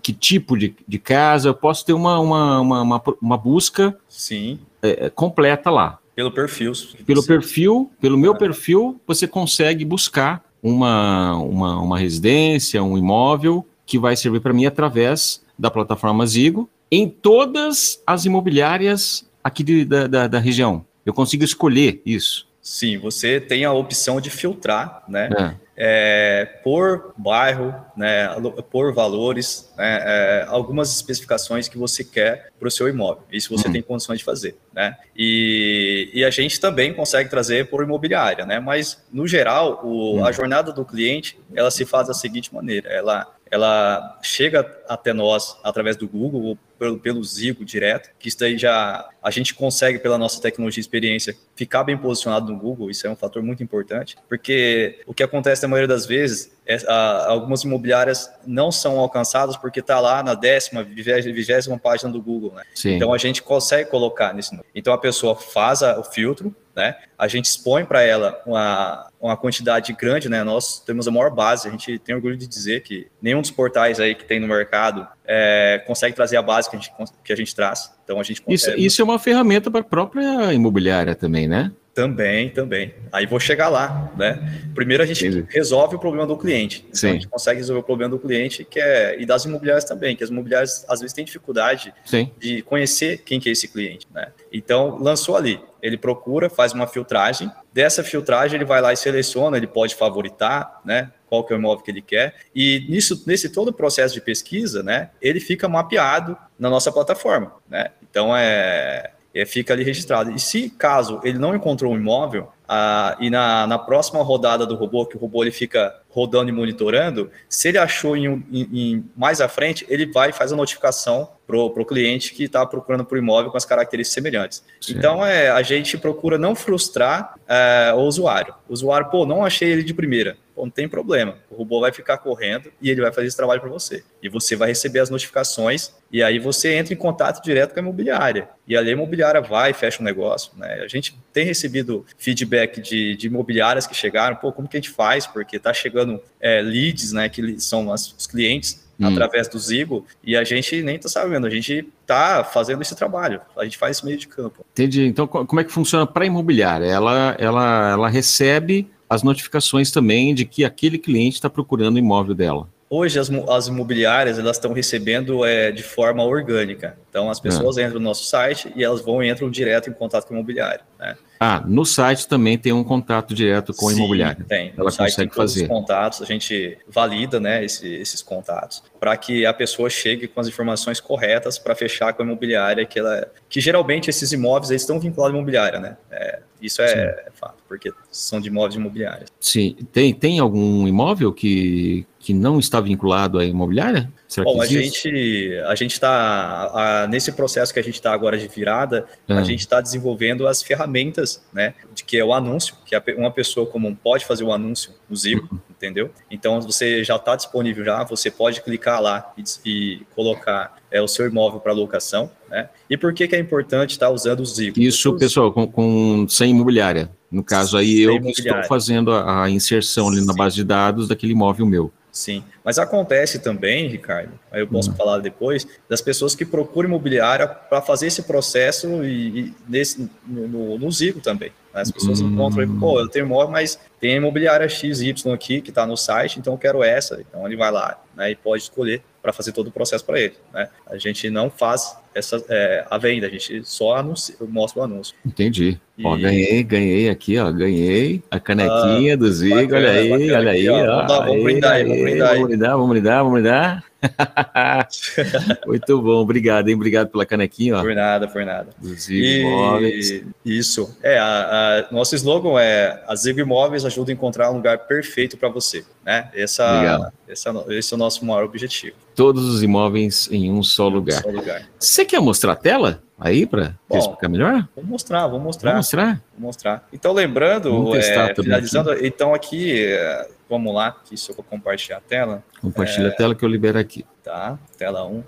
que 0.02 0.14
tipo 0.14 0.58
de, 0.58 0.74
de 0.88 0.98
casa, 0.98 1.50
eu 1.50 1.54
posso 1.54 1.86
ter 1.86 1.92
uma, 1.92 2.20
uma, 2.20 2.62
uma, 2.62 2.82
uma, 2.82 3.04
uma 3.22 3.38
busca 3.38 3.98
Sim. 4.08 4.60
É, 4.92 5.10
completa 5.10 5.70
lá. 5.70 6.00
Pelo 6.16 6.32
perfil. 6.32 6.72
Pelo 7.06 7.26
perfil, 7.26 7.92
pelo 8.00 8.18
meu 8.18 8.34
é. 8.34 8.38
perfil, 8.38 9.00
você 9.06 9.28
consegue 9.28 9.84
buscar 9.84 10.44
uma, 10.64 11.36
uma, 11.36 11.82
uma 11.82 12.00
residência, 12.00 12.82
um 12.82 12.98
imóvel 12.98 13.66
que 13.86 14.00
vai 14.00 14.16
servir 14.16 14.40
para 14.40 14.54
mim 14.54 14.66
através 14.66 15.44
da 15.60 15.70
plataforma 15.70 16.26
Zigo 16.26 16.70
em 16.90 17.10
todas 17.10 18.02
as 18.08 18.26
imobiliárias 18.26 19.30
aqui 19.44 19.64
de, 19.64 19.86
da, 19.86 20.08
da, 20.08 20.28
da 20.28 20.40
região. 20.40 20.86
Eu 21.06 21.14
consigo 21.14 21.44
escolher 21.44 22.02
isso. 22.06 22.48
Sim, 22.62 22.98
você 22.98 23.40
tem 23.40 23.64
a 23.64 23.72
opção 23.72 24.20
de 24.20 24.30
filtrar, 24.30 25.04
né? 25.08 25.30
É 25.38 25.65
é, 25.78 26.46
por 26.64 27.14
bairro, 27.18 27.76
né, 27.98 28.30
por 28.72 28.94
valores, 28.94 29.72
né, 29.78 30.00
é, 30.04 30.46
algumas 30.48 30.96
especificações 30.96 31.68
que 31.68 31.78
você 31.78 32.04
quer 32.04 32.52
para 32.58 32.68
o 32.68 32.72
seu 32.72 32.88
imóvel. 32.88 33.24
Isso 33.32 33.56
você 33.56 33.68
uhum. 33.68 33.74
tem 33.74 33.82
condições 33.82 34.20
de 34.20 34.26
fazer. 34.26 34.58
Né? 34.74 34.96
E, 35.16 36.10
e, 36.14 36.24
a 36.24 36.30
gente 36.30 36.60
também 36.60 36.94
consegue 36.94 37.30
trazer 37.30 37.70
por 37.70 37.84
imobiliária, 37.84 38.46
né? 38.46 38.60
mas, 38.60 39.06
no 39.12 39.28
geral, 39.28 39.82
o, 39.84 40.16
uhum. 40.16 40.26
a 40.26 40.32
jornada 40.32 40.72
do 40.72 40.86
cliente 40.86 41.38
ela 41.54 41.72
se 41.72 41.86
faz 41.86 42.08
da 42.08 42.14
seguinte 42.14 42.54
maneira: 42.54 42.90
ela, 42.90 43.36
ela 43.52 44.20
chega 44.22 44.66
até 44.88 45.14
nós 45.14 45.58
através 45.64 45.98
do 45.98 46.08
Google 46.08 46.58
pelo, 46.78 47.00
pelo 47.00 47.24
Zigo 47.24 47.66
direto, 47.66 48.10
que 48.20 48.28
isso 48.28 48.40
daí 48.40 48.58
já 48.58 49.08
a 49.22 49.32
gente 49.32 49.54
consegue, 49.54 50.00
pela 50.00 50.18
nossa 50.18 50.42
tecnologia 50.42 50.80
e 50.80 50.82
experiência, 50.82 51.36
ficar 51.56 51.84
bem 51.84 51.98
posicionado 51.98 52.52
no 52.52 52.60
Google, 52.60 52.90
isso 52.90 53.08
é 53.08 53.10
um 53.10 53.16
fator 53.16 53.42
muito 53.42 53.64
importante, 53.64 54.16
porque 54.30 55.00
o 55.08 55.14
que 55.14 55.24
acontece 55.24 55.64
na 55.64 55.68
maioria 55.68 55.88
das 55.88 56.06
vezes 56.06 56.52
é, 56.66 56.78
a, 56.88 57.28
algumas 57.28 57.64
imobiliárias 57.64 58.30
não 58.46 58.72
são 58.72 59.00
alcançadas 59.00 59.58
porque 59.58 59.80
está 59.80 60.00
lá 60.00 60.22
na 60.22 60.34
décima, 60.34 60.84
vigésima 60.84 61.78
página 61.78 62.12
do 62.12 62.22
Google, 62.22 62.54
né? 62.54 62.64
Então 62.96 63.14
a 63.14 63.18
gente 63.18 63.42
consegue 63.42 63.90
colocar 63.90 64.34
nisso. 64.34 64.52
Então 64.74 64.94
a 64.94 64.98
pessoa 64.98 65.36
faz 65.36 65.82
a, 65.84 66.00
o 66.00 66.04
filtro, 66.04 66.56
né? 66.76 66.96
A 67.18 67.28
gente 67.28 67.46
expõe 67.46 67.86
para 67.86 68.02
ela 68.02 68.42
uma, 68.46 69.10
uma 69.20 69.38
quantidade 69.38 69.94
grande, 69.94 70.28
né? 70.28 70.44
Nós 70.44 70.80
temos 70.80 71.08
a 71.08 71.12
maior 71.12 71.32
base, 71.32 71.68
a 71.68 71.72
gente 71.72 71.98
tem 72.00 72.14
orgulho 72.14 72.36
de 72.36 72.46
dizer 72.46 72.82
que 72.82 73.08
nenhum 73.22 73.42
dos 73.42 73.52
portais 73.52 74.00
aí 74.00 74.14
que 74.14 74.26
tem 74.26 74.40
no 74.40 74.48
mercado 74.48 75.08
é, 75.26 75.82
consegue 75.88 76.16
trazer 76.16 76.38
a 76.38 76.42
base 76.42 76.70
que 76.70 76.76
a 76.76 76.80
gente, 76.80 76.94
que 77.24 77.34
a 77.34 77.36
gente 77.36 77.56
traz. 77.56 77.94
Então 78.04 78.20
a 78.20 78.24
gente 78.24 78.42
consegue... 78.42 78.78
isso, 78.78 78.88
isso 78.88 79.02
é 79.02 79.06
uma 79.06 79.18
ferramenta 79.18 79.72
para 79.72 79.80
a 79.80 79.84
própria 79.84 80.54
imobiliária 80.54 81.16
também, 81.16 81.48
né? 81.48 81.72
Também, 81.96 82.50
também. 82.50 82.94
Aí 83.10 83.26
vou 83.26 83.40
chegar 83.40 83.70
lá, 83.70 84.12
né? 84.18 84.38
Primeiro 84.76 85.02
a 85.02 85.06
gente 85.06 85.26
Entendi. 85.26 85.48
resolve 85.50 85.96
o 85.96 86.00
problema 86.00 86.28
do 86.28 86.38
cliente. 86.38 86.84
Então 86.90 87.00
Sim. 87.00 87.08
a 87.08 87.14
gente 87.14 87.28
consegue 87.30 87.58
resolver 87.62 87.80
o 87.80 87.84
problema 87.84 88.10
do 88.12 88.20
cliente, 88.20 88.66
que 88.66 88.82
é 88.82 89.18
e 89.18 89.26
das 89.26 89.46
imobiliárias 89.46 89.86
também, 89.86 90.14
que 90.14 90.22
as 90.22 90.30
imobiliárias 90.30 90.86
às 90.90 91.00
vezes 91.00 91.14
têm 91.14 91.24
dificuldade 91.24 91.94
Sim. 92.04 92.30
de 92.38 92.62
conhecer 92.64 93.20
quem 93.20 93.40
que 93.40 93.48
é 93.48 93.54
esse 93.54 93.70
cliente, 93.70 94.06
né? 94.14 94.28
Então 94.52 94.98
lançou 95.02 95.38
ali, 95.38 95.58
ele 95.82 95.98
procura, 95.98 96.50
faz 96.50 96.74
uma 96.74 96.86
filtragem. 96.86 97.50
Dessa 97.72 98.04
filtragem 98.04 98.58
ele 98.58 98.66
vai 98.66 98.82
lá 98.82 98.92
e 98.92 98.98
seleciona, 98.98 99.56
ele 99.56 99.68
pode 99.68 99.96
favoritar, 99.96 100.82
né? 100.84 101.14
Qual 101.30 101.46
que 101.46 101.54
é 101.54 101.56
o 101.56 101.60
imóvel 101.60 101.82
que 101.82 101.92
ele 101.92 102.02
quer. 102.02 102.36
E 102.54 102.86
nisso, 102.90 103.24
nesse 103.26 103.48
todo 103.48 103.70
o 103.70 103.74
processo 103.74 104.14
de 104.14 104.20
pesquisa, 104.20 104.84
né? 104.84 105.12
Ele 105.22 105.40
fica 105.40 105.70
mapeado 105.70 106.38
na 106.60 106.70
nossa 106.70 106.92
plataforma, 106.92 107.54
né? 107.70 107.92
Então 108.04 108.36
é 108.36 109.12
é, 109.36 109.46
fica 109.46 109.74
ali 109.74 109.84
registrado. 109.84 110.32
E 110.32 110.40
se 110.40 110.70
caso 110.70 111.20
ele 111.24 111.38
não 111.38 111.54
encontrou 111.54 111.92
um 111.92 111.98
imóvel, 111.98 112.50
ah, 112.68 113.16
e 113.20 113.30
na, 113.30 113.68
na 113.68 113.78
próxima 113.78 114.24
rodada 114.24 114.66
do 114.66 114.76
robô, 114.76 115.06
que 115.06 115.16
o 115.16 115.20
robô 115.20 115.44
ele 115.44 115.52
fica 115.52 115.94
rodando 116.10 116.50
e 116.50 116.54
monitorando, 116.54 117.30
se 117.48 117.68
ele 117.68 117.78
achou 117.78 118.16
em, 118.16 118.44
em, 118.52 118.70
em 118.74 119.10
mais 119.16 119.42
à 119.42 119.48
frente, 119.48 119.86
ele 119.90 120.06
vai 120.06 120.30
e 120.30 120.34
faz 120.34 120.52
a 120.52 120.56
notificação 120.56 121.30
para 121.46 121.58
o 121.58 121.86
cliente 121.86 122.34
que 122.34 122.46
está 122.46 122.66
procurando 122.66 123.06
por 123.06 123.18
imóvel 123.18 123.52
com 123.52 123.58
as 123.58 123.66
características 123.66 124.14
semelhantes. 124.14 124.64
Sim. 124.82 124.96
Então, 124.98 125.24
é, 125.24 125.50
a 125.50 125.62
gente 125.62 125.98
procura 125.98 126.38
não 126.38 126.56
frustrar 126.56 127.36
é, 127.48 127.94
o 127.94 128.00
usuário. 128.00 128.56
O 128.68 128.74
usuário, 128.74 129.10
pô, 129.12 129.26
não 129.26 129.46
achei 129.46 129.70
ele 129.70 129.84
de 129.84 129.94
primeira. 129.94 130.38
Pô, 130.56 130.64
não 130.64 130.72
tem 130.72 130.88
problema. 130.88 131.38
O 131.50 131.56
robô 131.56 131.82
vai 131.82 131.92
ficar 131.92 132.18
correndo 132.18 132.72
e 132.82 132.90
ele 132.90 133.02
vai 133.02 133.12
fazer 133.12 133.28
esse 133.28 133.36
trabalho 133.36 133.60
para 133.60 133.70
você. 133.70 134.04
E 134.24 134.30
você 134.30 134.56
vai 134.56 134.70
receber 134.70 135.00
as 135.00 135.10
notificações 135.10 135.94
e 136.10 136.24
aí 136.24 136.40
você 136.40 136.76
entra 136.76 136.94
em 136.94 136.98
contato 136.98 137.44
direto 137.44 137.74
com 137.74 137.80
a 137.80 137.84
imobiliária. 137.84 138.48
E 138.66 138.78
ali 138.78 138.90
a 138.90 138.94
imobiliária 138.94 139.42
vai 139.42 139.72
e 139.72 139.74
fecha 139.74 140.02
o 140.02 140.06
negócio. 140.06 140.54
Né? 140.56 140.82
A 140.82 140.88
gente 140.88 141.20
tem 141.34 141.46
recebido 141.46 142.06
feedback 142.18 142.82
de, 142.82 143.18
de 143.18 143.28
imobiliárias 143.28 143.86
que 143.86 143.94
chegaram, 143.94 144.38
pô, 144.38 144.52
como 144.54 144.68
que 144.68 144.78
a 144.78 144.80
gente 144.80 144.92
faz? 144.92 145.28
Porque 145.28 145.58
está 145.58 145.74
chegando 145.74 146.22
é, 146.40 146.62
leads, 146.62 147.12
né, 147.12 147.28
que 147.28 147.60
são 147.60 147.92
as, 147.92 148.14
os 148.14 148.26
clientes 148.26 148.86
hum. 149.00 149.08
através 149.08 149.48
do 149.48 149.60
Zigo 149.60 150.06
e 150.24 150.36
a 150.36 150.44
gente 150.44 150.82
nem 150.82 150.96
está 150.96 151.10
sabendo, 151.10 151.48
a 151.48 151.50
gente 151.50 151.88
está 152.02 152.44
fazendo 152.44 152.82
esse 152.82 152.96
trabalho, 152.96 153.42
a 153.58 153.64
gente 153.64 153.78
faz 153.78 153.98
esse 153.98 154.06
meio 154.06 154.18
de 154.18 154.28
campo. 154.28 154.66
Entendi. 154.72 155.06
Então, 155.06 155.28
como 155.28 155.60
é 155.60 155.64
que 155.64 155.72
funciona 155.72 156.08
para 156.08 156.24
a 156.24 156.28
imobiliária? 156.28 156.86
Ela, 156.86 157.36
ela, 157.38 157.92
ela 157.92 158.10
recebe 158.10 158.90
as 159.10 159.24
notificações 159.24 159.92
também 159.92 160.34
de 160.34 160.46
que 160.46 160.66
aquele 160.66 160.98
cliente 160.98 161.36
está 161.36 161.50
procurando 161.50 161.96
o 161.96 162.00
imóvel 162.00 162.34
dela. 162.36 162.68
Hoje 162.90 163.20
as, 163.20 163.30
as 163.50 163.68
imobiliárias 163.68 164.38
elas 164.38 164.58
estão 164.58 164.72
recebendo 164.72 165.44
é, 165.44 165.72
de 165.72 165.82
forma 165.82 166.24
orgânica. 166.24 166.98
Então 167.10 167.30
as 167.30 167.40
pessoas 167.40 167.78
é. 167.78 167.84
entram 167.84 168.00
no 168.00 168.06
nosso 168.06 168.26
site 168.26 168.72
e 168.76 168.84
elas 168.84 169.02
vão 169.02 169.24
entram 169.24 169.50
direto 169.50 169.90
em 169.90 169.94
contato 169.94 170.28
com 170.28 170.34
o 170.34 170.38
imobiliário. 170.38 170.84
Né? 171.00 171.16
Ah, 171.48 171.64
no 171.64 171.86
site 171.86 172.28
também 172.28 172.58
tem 172.58 172.74
um 172.74 172.84
contato 172.84 173.36
direto 173.36 173.72
com 173.72 173.88
Sim, 173.88 173.94
o 173.94 173.98
imobiliário. 173.98 174.44
Tem. 174.46 174.74
Ela 174.76 174.90
no 174.90 174.98
consegue 174.98 175.36
fazer. 175.36 175.62
Os 175.62 175.68
contatos, 175.68 176.22
a 176.24 176.26
gente 176.26 176.76
valida 176.88 177.40
né, 177.40 177.64
esse, 177.64 177.88
esses 177.88 178.24
contatos 178.24 178.82
para 179.00 179.16
que 179.16 179.46
a 179.46 179.54
pessoa 179.54 179.88
chegue 179.88 180.28
com 180.28 180.40
as 180.40 180.48
informações 180.48 181.00
corretas 181.00 181.60
para 181.60 181.76
fechar 181.76 182.14
com 182.14 182.24
a 182.24 182.26
imobiliária, 182.26 182.84
que, 182.84 182.98
ela, 182.98 183.32
que 183.48 183.62
geralmente 183.62 184.10
esses 184.10 184.32
imóveis 184.32 184.72
eles 184.72 184.82
estão 184.82 185.00
vinculados 185.00 185.36
à 185.36 185.38
imobiliária, 185.38 185.80
né? 185.80 185.98
É, 186.10 186.40
isso 186.60 186.82
é, 186.82 186.92
é, 187.28 187.28
fato, 187.32 187.62
porque 187.68 187.94
são 188.10 188.42
de 188.42 188.48
imóveis 188.48 188.74
imobiliários. 188.74 189.30
Sim. 189.40 189.76
Tem, 189.94 190.16
tem 190.16 190.40
algum 190.40 190.88
imóvel 190.88 191.32
que, 191.32 192.08
que 192.26 192.34
não 192.34 192.58
está 192.58 192.82
vinculado 192.82 193.38
à 193.38 193.46
imobiliária? 193.46 194.12
Será 194.28 194.46
Bom, 194.46 194.60
a 194.60 194.66
gente 194.66 195.54
a 195.68 195.76
gente 195.76 195.92
está 195.92 197.06
nesse 197.08 197.32
processo 197.32 197.72
que 197.72 197.80
a 197.80 197.84
gente 197.84 197.94
está 197.94 198.12
agora 198.12 198.36
de 198.36 198.48
virada, 198.48 199.06
a 199.30 199.44
gente 199.44 199.60
está 199.60 199.80
desenvolvendo 199.80 200.48
as 200.48 200.64
ferramentas, 200.64 201.44
né, 201.54 201.76
de 201.94 202.04
que 202.04 202.18
é 202.18 202.26
o 202.26 202.34
anúncio, 202.34 202.76
que 202.84 202.96
uma 203.16 203.30
pessoa 203.30 203.68
comum 203.68 203.94
pode 203.94 204.26
fazer 204.26 204.44
o 204.44 204.52
anúncio 204.52 204.92
no 205.08 205.16
Zigo, 205.16 205.48
uhum. 205.52 205.60
entendeu? 205.70 206.10
Então 206.32 206.60
você 206.60 207.04
já 207.04 207.18
está 207.18 207.36
disponível 207.36 207.86
já, 207.86 208.04
você 208.04 208.32
pode 208.32 208.60
clicar 208.62 209.00
lá 209.00 209.32
e, 209.38 209.44
e 209.64 210.02
colocar 210.16 210.78
é, 210.90 211.00
o 211.00 211.08
seu 211.08 211.28
imóvel 211.28 211.60
para 211.60 211.74
locação, 211.74 212.32
né? 212.50 212.70
E 212.90 212.98
por 212.98 213.14
que 213.14 213.28
que 213.28 213.36
é 213.36 213.40
importante 213.40 213.92
estar 213.92 214.08
tá 214.08 214.12
usando 214.12 214.40
o 214.40 214.46
Zigo? 214.46 214.80
Isso, 214.80 215.16
pessoal, 215.16 215.54
com, 215.54 215.68
com 215.68 216.26
sem 216.28 216.50
imobiliária. 216.50 217.12
No 217.32 217.44
caso 217.44 217.78
aí, 217.78 218.02
eu 218.02 218.16
estou 218.18 218.64
fazendo 218.64 219.12
a, 219.12 219.44
a 219.44 219.50
inserção 219.50 220.10
ali 220.10 220.26
na 220.26 220.34
base 220.34 220.56
de 220.56 220.64
dados 220.64 221.08
daquele 221.08 221.34
imóvel 221.34 221.68
meu. 221.68 221.94
Sim, 222.16 222.46
mas 222.64 222.80
acontece 222.80 223.40
também, 223.40 223.90
Ricardo, 223.90 224.40
aí 224.50 224.62
eu 224.62 224.68
posso 224.70 224.90
uhum. 224.90 224.96
falar 224.96 225.20
depois, 225.20 225.68
das 225.90 226.02
pessoas 226.02 226.34
que 226.34 226.46
procuram 226.46 226.88
imobiliária 226.88 227.46
para 227.46 227.82
fazer 227.82 228.08
esse 228.08 228.24
processo 228.24 229.04
e, 229.04 229.40
e 229.40 229.54
nesse, 229.68 230.10
no, 230.26 230.78
no, 230.78 230.92
Zigo 230.94 231.20
também. 231.20 231.50
Né? 231.74 231.82
As 231.82 231.92
pessoas 231.92 232.22
uhum. 232.22 232.30
encontram 232.30 232.64
aí, 232.64 232.80
pô, 232.80 233.02
eu 233.02 233.10
tenho 233.10 233.26
imóvel, 233.26 233.52
mas 233.52 233.78
tem 234.00 234.14
a 234.14 234.16
imobiliária 234.16 234.70
XY 234.70 235.14
aqui 235.34 235.60
que 235.60 235.72
está 235.72 235.86
no 235.86 235.98
site, 235.98 236.40
então 236.40 236.54
eu 236.54 236.58
quero 236.58 236.82
essa. 236.82 237.20
Então 237.20 237.46
ele 237.46 237.58
vai 237.58 237.70
lá 237.70 238.02
né, 238.16 238.32
e 238.32 238.36
pode 238.36 238.64
escolher 238.64 239.04
para 239.22 239.34
fazer 239.34 239.52
todo 239.52 239.68
o 239.68 239.72
processo 239.72 240.06
para 240.06 240.18
ele. 240.18 240.36
Né? 240.54 240.70
A 240.88 240.98
gente 240.98 241.30
não 241.30 241.50
faz 241.50 241.98
essa, 242.16 242.44
é, 242.50 242.86
a 242.90 242.98
venda, 242.98 243.28
a 243.28 243.30
gente 243.30 243.62
só 243.66 243.98
anuncia, 243.98 244.36
mostra 244.48 244.82
o 244.82 244.86
anúncio. 244.86 245.14
Entendi. 245.26 245.78
E... 245.98 246.06
Ó, 246.06 246.18
ganhei, 246.18 246.64
ganhei 246.64 247.10
aqui, 247.10 247.38
ó, 247.38 247.52
ganhei 247.52 248.24
a 248.32 248.40
canequinha 248.40 249.14
ah, 249.14 249.18
do 249.18 249.32
Zigo, 249.32 249.76
olha 249.76 249.92
aí, 249.92 250.10
bacana, 250.10 250.38
olha 250.38 250.52
aí, 250.52 250.70
ó. 250.70 250.86
Vamos, 250.86 251.26
vamos 251.26 251.44
brindar 251.44 251.72
aí, 251.74 251.84
vamos 251.84 252.02
brindar 252.02 252.30
aí. 252.30 252.36
Vamos 252.36 252.48
brindar, 252.48 252.78
vamos 252.78 252.90
brindar, 252.90 253.24
vamos 253.24 253.34
brindar. 253.34 253.84
Muito 255.66 256.02
bom, 256.02 256.22
obrigado, 256.22 256.70
hein? 256.70 256.76
Obrigado 256.76 257.10
pela 257.10 257.26
canequinha. 257.26 257.78
Ó. 257.78 257.82
Por 257.82 257.96
nada, 257.96 258.28
por 258.28 258.46
nada. 258.46 258.70
Zigo 258.82 259.48
Imóveis. 259.48 260.24
Isso. 260.46 260.96
É, 261.02 261.18
a, 261.18 261.88
a, 261.90 261.94
nosso 261.94 262.16
slogan 262.16 262.60
é: 262.60 263.04
a 263.08 263.16
Zigo 263.16 263.40
Imóveis 263.40 263.86
ajuda 263.86 264.12
a 264.12 264.14
encontrar 264.14 264.52
um 264.52 264.56
lugar 264.56 264.80
perfeito 264.80 265.38
para 265.38 265.50
você. 265.50 265.84
Né? 266.06 266.30
Essa, 266.36 267.12
esse, 267.28 267.50
é, 267.50 267.54
esse 267.70 267.94
é 267.94 267.96
o 267.96 267.98
nosso 267.98 268.24
maior 268.26 268.44
objetivo. 268.44 268.96
Todos 269.16 269.46
os 269.46 269.64
imóveis 269.64 270.28
em 270.30 270.52
um 270.52 270.62
só, 270.62 270.88
lugar. 270.88 271.20
Um 271.20 271.24
só 271.24 271.30
lugar. 271.30 271.70
Você 271.80 272.05
quer 272.06 272.20
mostrar 272.20 272.54
a 272.54 272.56
tela? 272.56 273.04
Aí 273.18 273.46
para 273.46 273.76
explicar 273.92 274.28
melhor? 274.28 274.68
Vou 274.76 274.84
mostrar, 274.84 275.28
vou 275.28 275.40
mostrar. 275.40 275.72
Vou 275.72 275.78
mostrar? 275.78 276.22
Vou 276.38 276.48
mostrar. 276.48 276.88
Então, 276.92 277.14
lembrando, 277.14 277.96
é, 277.96 278.34
finalizando, 278.36 278.92
aqui. 278.92 279.08
então 279.08 279.34
aqui, 279.34 279.86
é, 279.86 280.28
vamos 280.50 280.74
lá, 280.74 280.88
aqui 280.88 281.16
se 281.16 281.30
eu 281.30 281.36
compartilhar 281.36 281.98
a 281.98 282.02
tela. 282.02 282.44
Compartilha 282.62 283.08
é, 283.08 283.10
a 283.10 283.16
tela 283.16 283.34
que 283.34 283.44
eu 283.44 283.50
libero 283.50 283.80
aqui. 283.80 284.06
Tá, 284.24 284.60
tela 284.78 285.06
1. 285.08 285.24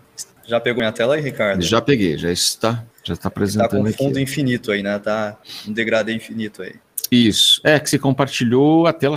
Já 0.45 0.59
pegou 0.59 0.79
minha 0.79 0.91
tela 0.91 1.15
aí, 1.15 1.21
Ricardo? 1.21 1.61
Já 1.61 1.81
peguei, 1.81 2.17
já 2.17 2.31
está, 2.31 2.83
já 3.03 3.13
está 3.13 3.29
apresentando 3.29 3.65
aqui. 3.65 3.89
Está 3.89 3.97
com 3.97 4.03
fundo 4.05 4.17
aqui. 4.17 4.23
infinito 4.23 4.71
aí, 4.71 4.83
né? 4.83 4.99
Tá 4.99 5.37
um 5.65 5.71
degradê 5.71 6.13
infinito 6.13 6.61
aí. 6.61 6.75
Isso. 7.09 7.61
É 7.63 7.79
que 7.79 7.89
você 7.89 7.97
compartilhou 7.97 8.85
a 8.85 8.91
tela 8.91 9.15